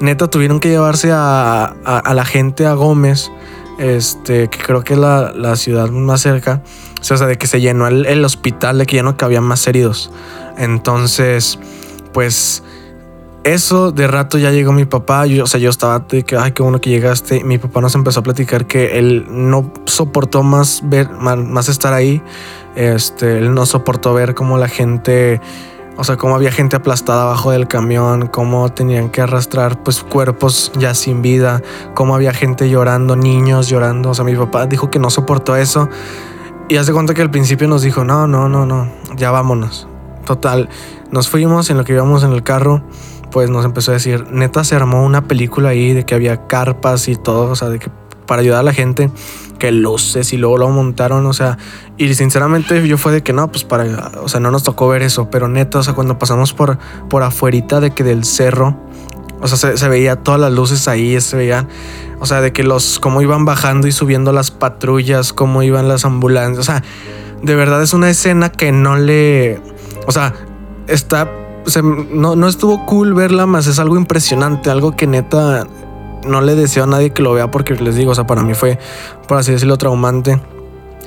neta 0.00 0.28
tuvieron 0.28 0.58
que 0.58 0.70
llevarse 0.70 1.10
a, 1.12 1.74
la 1.84 2.24
gente 2.24 2.66
a 2.66 2.74
Gómez, 2.74 3.30
este, 3.78 4.48
que 4.48 4.58
creo 4.58 4.82
que 4.82 4.94
es 4.94 4.98
la, 4.98 5.56
ciudad 5.56 5.88
más 5.90 6.20
cerca. 6.20 6.62
O 7.00 7.04
sea, 7.04 7.26
de 7.26 7.38
que 7.38 7.46
se 7.46 7.60
llenó 7.60 7.86
el, 7.86 8.06
el 8.06 8.24
hospital, 8.24 8.78
de 8.78 8.86
que 8.86 8.96
ya 8.96 9.02
no 9.02 9.16
cabían 9.16 9.44
más 9.44 9.66
heridos. 9.68 10.10
Entonces, 10.56 11.58
pues 12.12 12.62
eso 13.44 13.92
de 13.92 14.06
rato 14.06 14.38
ya 14.38 14.50
llegó 14.50 14.72
mi 14.72 14.86
papá. 14.86 15.26
Yo, 15.26 15.44
o 15.44 15.46
sea, 15.46 15.60
yo 15.60 15.70
estaba 15.70 16.00
de 16.00 16.24
que, 16.24 16.36
ay, 16.36 16.52
qué 16.52 16.62
bueno 16.62 16.80
que 16.80 16.90
llegaste. 16.90 17.44
Mi 17.44 17.58
papá 17.58 17.80
nos 17.80 17.94
empezó 17.94 18.20
a 18.20 18.22
platicar 18.22 18.66
que 18.66 18.98
él 18.98 19.26
no 19.28 19.70
soportó 19.84 20.42
más 20.42 20.82
ver, 20.84 21.10
más 21.10 21.68
estar 21.68 21.92
ahí. 21.92 22.22
Este, 22.74 23.38
él 23.38 23.54
no 23.54 23.66
soportó 23.66 24.14
ver 24.14 24.34
cómo 24.34 24.56
la 24.56 24.66
gente, 24.66 25.40
o 25.96 26.04
sea, 26.04 26.16
cómo 26.16 26.34
había 26.34 26.50
gente 26.50 26.74
aplastada 26.74 27.22
abajo 27.22 27.50
del 27.50 27.68
camión, 27.68 28.28
cómo 28.28 28.72
tenían 28.72 29.10
que 29.10 29.20
arrastrar, 29.20 29.82
pues, 29.82 30.02
cuerpos 30.02 30.72
ya 30.78 30.94
sin 30.94 31.20
vida, 31.20 31.62
cómo 31.94 32.14
había 32.14 32.32
gente 32.32 32.70
llorando, 32.70 33.14
niños 33.14 33.68
llorando. 33.68 34.10
O 34.10 34.14
sea, 34.14 34.24
mi 34.24 34.34
papá 34.34 34.66
dijo 34.66 34.90
que 34.90 34.98
no 34.98 35.10
soportó 35.10 35.54
eso. 35.54 35.88
Y 36.70 36.76
hace 36.76 36.94
cuenta 36.94 37.12
que 37.12 37.20
al 37.20 37.30
principio 37.30 37.68
nos 37.68 37.82
dijo, 37.82 38.04
no, 38.04 38.26
no, 38.26 38.48
no, 38.48 38.64
no, 38.64 38.88
ya 39.16 39.30
vámonos. 39.30 39.86
Total, 40.24 40.70
nos 41.10 41.28
fuimos 41.28 41.68
en 41.68 41.76
lo 41.76 41.84
que 41.84 41.92
íbamos 41.92 42.24
en 42.24 42.32
el 42.32 42.42
carro 42.42 42.82
pues 43.34 43.50
nos 43.50 43.64
empezó 43.64 43.90
a 43.90 43.94
decir, 43.94 44.26
neta 44.30 44.62
se 44.62 44.76
armó 44.76 45.04
una 45.04 45.26
película 45.26 45.70
ahí 45.70 45.92
de 45.92 46.06
que 46.06 46.14
había 46.14 46.46
carpas 46.46 47.08
y 47.08 47.16
todo, 47.16 47.50
o 47.50 47.56
sea, 47.56 47.68
de 47.68 47.80
que 47.80 47.90
para 48.28 48.42
ayudar 48.42 48.60
a 48.60 48.62
la 48.62 48.72
gente, 48.72 49.10
que 49.58 49.72
luces 49.72 50.32
y 50.32 50.36
luego 50.36 50.56
lo 50.56 50.68
montaron, 50.68 51.26
o 51.26 51.32
sea, 51.32 51.58
y 51.98 52.14
sinceramente 52.14 52.86
yo 52.86 52.96
fue 52.96 53.10
de 53.10 53.24
que 53.24 53.32
no, 53.32 53.50
pues 53.50 53.64
para, 53.64 54.12
o 54.22 54.28
sea, 54.28 54.38
no 54.38 54.52
nos 54.52 54.62
tocó 54.62 54.86
ver 54.86 55.02
eso, 55.02 55.30
pero 55.30 55.48
neta, 55.48 55.80
o 55.80 55.82
sea, 55.82 55.94
cuando 55.94 56.16
pasamos 56.16 56.52
por, 56.52 56.78
por 57.10 57.24
afuerita 57.24 57.80
de 57.80 57.90
que 57.90 58.04
del 58.04 58.22
cerro, 58.22 58.78
o 59.40 59.48
sea, 59.48 59.58
se, 59.58 59.78
se 59.78 59.88
veía 59.88 60.14
todas 60.14 60.40
las 60.40 60.52
luces 60.52 60.86
ahí, 60.86 61.20
se 61.20 61.36
veían, 61.36 61.66
o 62.20 62.26
sea, 62.26 62.40
de 62.40 62.52
que 62.52 62.62
los, 62.62 63.00
cómo 63.00 63.20
iban 63.20 63.44
bajando 63.44 63.88
y 63.88 63.92
subiendo 63.92 64.30
las 64.30 64.52
patrullas, 64.52 65.32
cómo 65.32 65.64
iban 65.64 65.88
las 65.88 66.04
ambulancias, 66.04 66.60
o 66.60 66.62
sea, 66.62 66.84
de 67.42 67.56
verdad 67.56 67.82
es 67.82 67.94
una 67.94 68.08
escena 68.10 68.52
que 68.52 68.70
no 68.70 68.96
le, 68.96 69.60
o 70.06 70.12
sea, 70.12 70.34
está 70.86 71.28
no, 71.82 72.36
no 72.36 72.48
estuvo 72.48 72.84
cool 72.86 73.14
verla, 73.14 73.46
más 73.46 73.66
es 73.66 73.78
algo 73.78 73.96
impresionante, 73.96 74.70
algo 74.70 74.96
que 74.96 75.06
neta 75.06 75.66
no 76.26 76.40
le 76.40 76.54
deseo 76.54 76.84
a 76.84 76.86
nadie 76.86 77.10
que 77.10 77.22
lo 77.22 77.32
vea 77.32 77.50
porque 77.50 77.74
les 77.74 77.96
digo, 77.96 78.12
o 78.12 78.14
sea, 78.14 78.26
para 78.26 78.42
mí 78.42 78.54
fue, 78.54 78.78
por 79.28 79.38
así 79.38 79.52
decirlo, 79.52 79.76
traumante. 79.76 80.40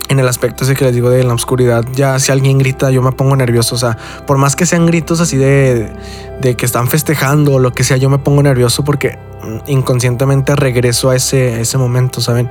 En 0.10 0.20
el 0.20 0.28
aspecto 0.30 0.64
ese 0.64 0.74
que 0.74 0.86
les 0.86 0.96
digo 0.96 1.10
de 1.10 1.22
la 1.26 1.34
oscuridad, 1.34 1.84
ya 1.94 2.18
si 2.20 2.32
alguien 2.32 2.58
grita, 2.60 2.92
yo 2.92 3.02
me 3.02 3.12
pongo 3.12 3.36
nervioso. 3.36 3.76
O 3.76 3.78
sea, 3.78 3.98
por 4.26 4.38
más 4.38 4.56
que 4.56 4.66
sean 4.66 4.86
gritos 4.86 5.20
así 5.20 5.36
de, 5.36 5.92
de 6.40 6.56
que 6.56 6.66
están 6.66 6.88
festejando 6.88 7.56
o 7.56 7.60
lo 7.60 7.74
que 7.74 7.84
sea, 7.84 7.98
yo 7.98 8.10
me 8.10 8.18
pongo 8.18 8.42
nervioso 8.42 8.86
porque 8.86 9.20
inconscientemente 9.68 10.56
regreso 10.56 11.10
a 11.10 11.18
ese, 11.18 11.56
a 11.56 11.60
ese 11.60 11.78
momento, 11.78 12.22
¿saben? 12.22 12.50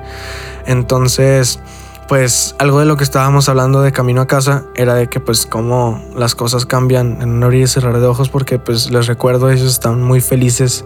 Entonces, 0.67 1.61
pues 2.09 2.55
algo 2.59 2.79
de 2.79 2.87
lo 2.87 2.97
que 2.97 3.05
estábamos 3.05 3.49
hablando 3.49 3.83
de 3.83 3.91
camino 3.91 4.21
a 4.21 4.27
casa 4.27 4.65
era 4.75 4.95
de 4.95 5.09
que 5.09 5.19
pues 5.19 5.47
cómo 5.47 6.05
las 6.15 6.35
cosas 6.35 6.65
cambian 6.65 7.21
en 7.21 7.31
un 7.31 7.43
abrir 7.43 7.63
y 7.63 7.67
cerrar 7.67 7.99
de 7.99 8.07
ojos 8.07 8.29
porque 8.29 8.59
pues 8.59 8.91
les 8.91 9.07
recuerdo 9.07 9.51
ellos 9.51 9.71
están 9.71 10.03
muy 10.03 10.21
felices 10.21 10.85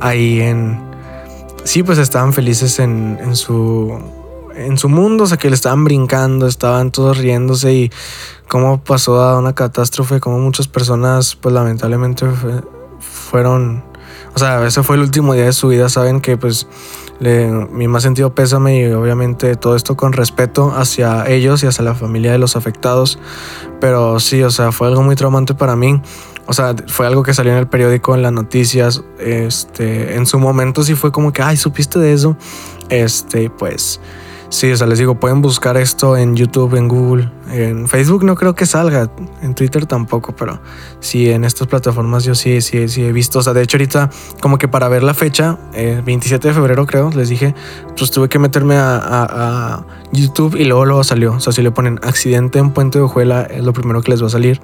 ahí 0.00 0.40
en 0.40 0.80
sí 1.64 1.82
pues 1.82 1.98
estaban 1.98 2.32
felices 2.32 2.78
en, 2.78 3.18
en 3.20 3.34
su 3.34 3.98
en 4.54 4.78
su 4.78 4.88
mundo 4.88 5.24
o 5.24 5.26
sea 5.26 5.36
que 5.36 5.48
le 5.48 5.54
estaban 5.54 5.84
brincando 5.84 6.46
estaban 6.46 6.92
todos 6.92 7.18
riéndose 7.18 7.72
y 7.72 7.92
cómo 8.48 8.84
pasó 8.84 9.20
a 9.20 9.38
una 9.38 9.54
catástrofe 9.54 10.20
cómo 10.20 10.38
muchas 10.38 10.68
personas 10.68 11.34
pues 11.34 11.52
lamentablemente 11.54 12.26
fueron 13.00 13.82
o 14.34 14.38
sea 14.38 14.64
ese 14.64 14.82
fue 14.84 14.96
el 14.96 15.02
último 15.02 15.34
día 15.34 15.46
de 15.46 15.52
su 15.52 15.68
vida 15.68 15.88
saben 15.88 16.20
que 16.20 16.36
pues 16.36 16.68
mi 17.22 17.88
más 17.88 18.02
sentido 18.02 18.34
pésame 18.34 18.80
y 18.80 18.92
obviamente 18.92 19.56
todo 19.56 19.76
esto 19.76 19.96
con 19.96 20.12
respeto 20.12 20.72
hacia 20.74 21.28
ellos 21.28 21.62
y 21.62 21.66
hacia 21.66 21.84
la 21.84 21.94
familia 21.94 22.32
de 22.32 22.38
los 22.38 22.56
afectados. 22.56 23.18
Pero 23.80 24.20
sí, 24.20 24.42
o 24.42 24.50
sea, 24.50 24.72
fue 24.72 24.88
algo 24.88 25.02
muy 25.02 25.14
traumante 25.14 25.54
para 25.54 25.76
mí. 25.76 26.00
O 26.46 26.52
sea, 26.52 26.74
fue 26.88 27.06
algo 27.06 27.22
que 27.22 27.34
salió 27.34 27.52
en 27.52 27.58
el 27.58 27.68
periódico, 27.68 28.14
en 28.14 28.22
las 28.22 28.32
noticias. 28.32 29.02
Este, 29.18 30.16
en 30.16 30.26
su 30.26 30.38
momento 30.38 30.82
sí 30.82 30.94
fue 30.94 31.12
como 31.12 31.32
que, 31.32 31.42
ay, 31.42 31.56
supiste 31.56 31.98
de 31.98 32.12
eso. 32.12 32.36
Este, 32.88 33.48
pues 33.50 34.00
Sí, 34.52 34.70
o 34.70 34.76
sea, 34.76 34.86
les 34.86 34.98
digo, 34.98 35.14
pueden 35.14 35.40
buscar 35.40 35.78
esto 35.78 36.14
en 36.14 36.36
YouTube, 36.36 36.74
en 36.74 36.86
Google, 36.86 37.30
en 37.50 37.88
Facebook 37.88 38.22
no 38.22 38.34
creo 38.34 38.54
que 38.54 38.66
salga, 38.66 39.10
en 39.40 39.54
Twitter 39.54 39.86
tampoco, 39.86 40.36
pero 40.36 40.60
sí, 41.00 41.30
en 41.30 41.44
estas 41.44 41.68
plataformas 41.68 42.24
yo 42.24 42.34
sí, 42.34 42.60
sí, 42.60 42.86
sí 42.86 43.02
he 43.02 43.12
visto. 43.12 43.38
O 43.38 43.42
sea, 43.42 43.54
de 43.54 43.62
hecho 43.62 43.78
ahorita 43.78 44.10
como 44.42 44.58
que 44.58 44.68
para 44.68 44.88
ver 44.88 45.04
la 45.04 45.14
fecha, 45.14 45.56
27 45.72 46.46
eh, 46.46 46.50
de 46.50 46.54
febrero 46.54 46.84
creo, 46.84 47.10
les 47.12 47.30
dije, 47.30 47.54
pues 47.96 48.10
tuve 48.10 48.28
que 48.28 48.38
meterme 48.38 48.74
a, 48.76 49.86
YouTube 50.12 50.54
y 50.56 50.66
luego 50.66 50.84
luego 50.84 51.02
salió. 51.02 51.32
O 51.32 51.40
sea, 51.40 51.54
si 51.54 51.62
le 51.62 51.70
ponen 51.70 51.98
accidente 52.02 52.58
en 52.58 52.72
Puente 52.72 52.98
de 52.98 53.04
Ojuela, 53.04 53.44
es 53.44 53.64
lo 53.64 53.72
primero 53.72 54.02
que 54.02 54.10
les 54.10 54.22
va 54.22 54.26
a 54.26 54.30
salir. 54.30 54.60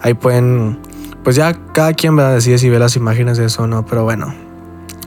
Ahí 0.00 0.14
pueden, 0.14 0.78
pues 1.22 1.36
ya 1.36 1.52
cada 1.74 1.92
quien 1.92 2.18
va 2.18 2.36
a 2.36 2.40
si 2.40 2.70
ve 2.70 2.78
las 2.78 2.96
imágenes 2.96 3.36
de 3.36 3.44
eso 3.44 3.64
o 3.64 3.66
no, 3.66 3.84
pero 3.84 4.04
bueno, 4.04 4.45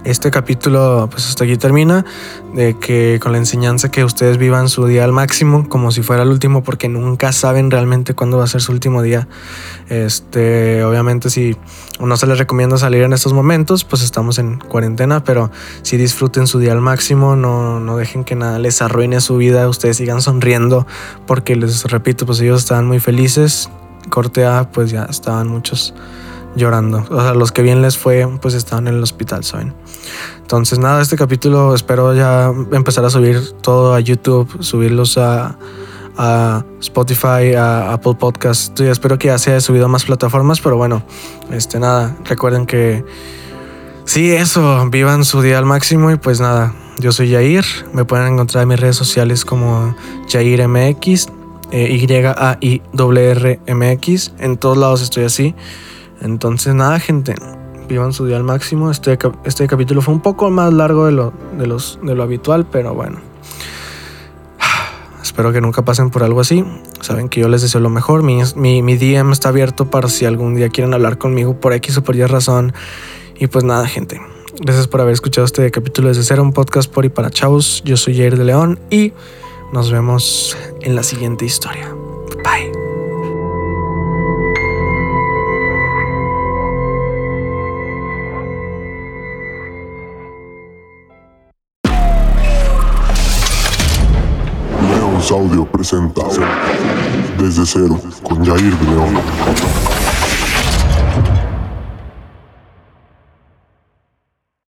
este 0.03 0.31
capítulo 0.31 1.07
pues 1.11 1.27
hasta 1.27 1.43
aquí 1.43 1.57
termina, 1.57 2.05
de 2.53 2.77
que 2.77 3.19
con 3.21 3.31
la 3.31 3.37
enseñanza 3.37 3.89
que 3.91 4.03
ustedes 4.03 4.37
vivan 4.37 4.69
su 4.69 4.85
día 4.85 5.03
al 5.03 5.11
máximo, 5.11 5.67
como 5.67 5.91
si 5.91 6.01
fuera 6.01 6.23
el 6.23 6.29
último, 6.29 6.63
porque 6.63 6.87
nunca 6.87 7.31
saben 7.31 7.69
realmente 7.69 8.13
cuándo 8.13 8.37
va 8.37 8.45
a 8.45 8.47
ser 8.47 8.61
su 8.61 8.71
último 8.71 9.01
día. 9.01 9.27
Este, 9.89 10.83
obviamente 10.83 11.29
si 11.29 11.57
no 11.99 12.15
se 12.17 12.27
les 12.27 12.37
recomienda 12.37 12.77
salir 12.77 13.03
en 13.03 13.13
estos 13.13 13.33
momentos, 13.33 13.83
pues 13.83 14.01
estamos 14.01 14.39
en 14.39 14.59
cuarentena, 14.59 15.23
pero 15.23 15.51
si 15.81 15.97
disfruten 15.97 16.47
su 16.47 16.59
día 16.59 16.71
al 16.71 16.81
máximo, 16.81 17.35
no, 17.35 17.79
no 17.79 17.97
dejen 17.97 18.23
que 18.23 18.35
nada 18.35 18.59
les 18.59 18.81
arruine 18.81 19.21
su 19.21 19.37
vida, 19.37 19.67
ustedes 19.67 19.97
sigan 19.97 20.21
sonriendo, 20.21 20.87
porque 21.27 21.55
les 21.55 21.83
repito, 21.85 22.25
pues 22.25 22.39
ellos 22.39 22.61
estaban 22.61 22.87
muy 22.87 22.99
felices, 22.99 23.69
corte 24.09 24.45
A, 24.45 24.69
pues 24.71 24.91
ya 24.91 25.05
estaban 25.05 25.47
muchos 25.47 25.93
llorando. 26.55 27.05
O 27.09 27.21
sea, 27.21 27.33
los 27.33 27.51
que 27.51 27.61
bien 27.61 27.81
les 27.81 27.97
fue, 27.97 28.27
pues 28.41 28.53
estaban 28.53 28.87
en 28.87 28.95
el 28.95 29.03
hospital, 29.03 29.43
¿saben? 29.43 29.73
Entonces, 30.41 30.79
nada, 30.79 31.01
este 31.01 31.15
capítulo 31.15 31.75
espero 31.75 32.13
ya 32.13 32.51
empezar 32.71 33.05
a 33.05 33.09
subir 33.09 33.51
todo 33.61 33.93
a 33.93 33.99
YouTube, 33.99 34.63
subirlos 34.63 35.17
a, 35.17 35.57
a 36.17 36.65
Spotify, 36.79 37.53
a 37.57 37.93
Apple 37.93 38.15
Podcast. 38.15 38.79
Yo 38.79 38.91
espero 38.91 39.17
que 39.17 39.27
ya 39.27 39.37
se 39.37 39.51
haya 39.51 39.61
subido 39.61 39.85
a 39.85 39.87
más 39.87 40.05
plataformas, 40.05 40.59
pero 40.59 40.75
bueno, 40.75 41.03
este, 41.51 41.79
nada, 41.79 42.17
recuerden 42.25 42.65
que 42.65 43.05
sí, 44.05 44.31
eso, 44.31 44.89
vivan 44.89 45.23
su 45.23 45.41
día 45.41 45.57
al 45.59 45.65
máximo 45.65 46.11
y 46.11 46.17
pues 46.17 46.41
nada, 46.41 46.73
yo 46.99 47.11
soy 47.11 47.31
Jair, 47.31 47.65
me 47.93 48.03
pueden 48.05 48.33
encontrar 48.33 48.63
en 48.63 48.69
mis 48.69 48.79
redes 48.79 48.95
sociales 48.97 49.45
como 49.45 49.95
JairMX, 50.27 51.27
eh, 51.71 52.07
Y-A-I-R-M-X, 52.61 54.33
en 54.39 54.57
todos 54.57 54.77
lados 54.77 55.01
estoy 55.01 55.23
así. 55.23 55.55
Entonces, 56.21 56.73
nada, 56.75 56.99
gente, 56.99 57.35
vivan 57.89 58.13
su 58.13 58.25
día 58.25 58.37
al 58.37 58.43
máximo. 58.43 58.89
Este, 58.89 59.17
este 59.43 59.67
capítulo 59.67 60.01
fue 60.01 60.13
un 60.13 60.21
poco 60.21 60.49
más 60.49 60.71
largo 60.71 61.05
de 61.05 61.11
lo, 61.11 61.33
de, 61.57 61.67
los, 61.67 61.99
de 62.01 62.15
lo 62.15 62.23
habitual, 62.23 62.65
pero 62.71 62.93
bueno. 62.93 63.17
Espero 65.21 65.51
que 65.51 65.59
nunca 65.59 65.83
pasen 65.83 66.09
por 66.09 66.23
algo 66.23 66.39
así. 66.39 66.63
Saben 67.01 67.27
que 67.27 67.41
yo 67.41 67.49
les 67.49 67.61
deseo 67.61 67.81
lo 67.81 67.89
mejor. 67.89 68.23
Mi, 68.23 68.41
mi, 68.55 68.81
mi 68.81 68.95
DM 68.95 69.33
está 69.33 69.49
abierto 69.49 69.89
para 69.89 70.07
si 70.07 70.25
algún 70.25 70.55
día 70.55 70.69
quieren 70.69 70.93
hablar 70.93 71.17
conmigo 71.17 71.59
por 71.59 71.73
X 71.73 71.97
o 71.97 72.03
por 72.03 72.15
Y 72.15 72.25
razón. 72.25 72.73
Y 73.37 73.47
pues 73.47 73.65
nada, 73.65 73.87
gente. 73.87 74.21
Gracias 74.61 74.87
por 74.87 75.01
haber 75.01 75.13
escuchado 75.13 75.45
este 75.45 75.69
capítulo 75.71 76.09
desde 76.09 76.23
cero, 76.23 76.43
un 76.43 76.53
podcast 76.53 76.91
por 76.91 77.05
y 77.05 77.09
para 77.09 77.29
chavos. 77.29 77.81
Yo 77.83 77.97
soy 77.97 78.15
Jair 78.15 78.37
de 78.37 78.45
León 78.45 78.79
y 78.89 79.13
nos 79.73 79.91
vemos 79.91 80.57
en 80.81 80.95
la 80.95 81.03
siguiente 81.03 81.45
historia. 81.45 81.98
Audio 95.31 95.65
presenta 95.65 96.23
Desde 97.37 97.65
Cero 97.65 97.99
con 98.23 98.43
Jair 98.43 98.73
León. 98.83 99.78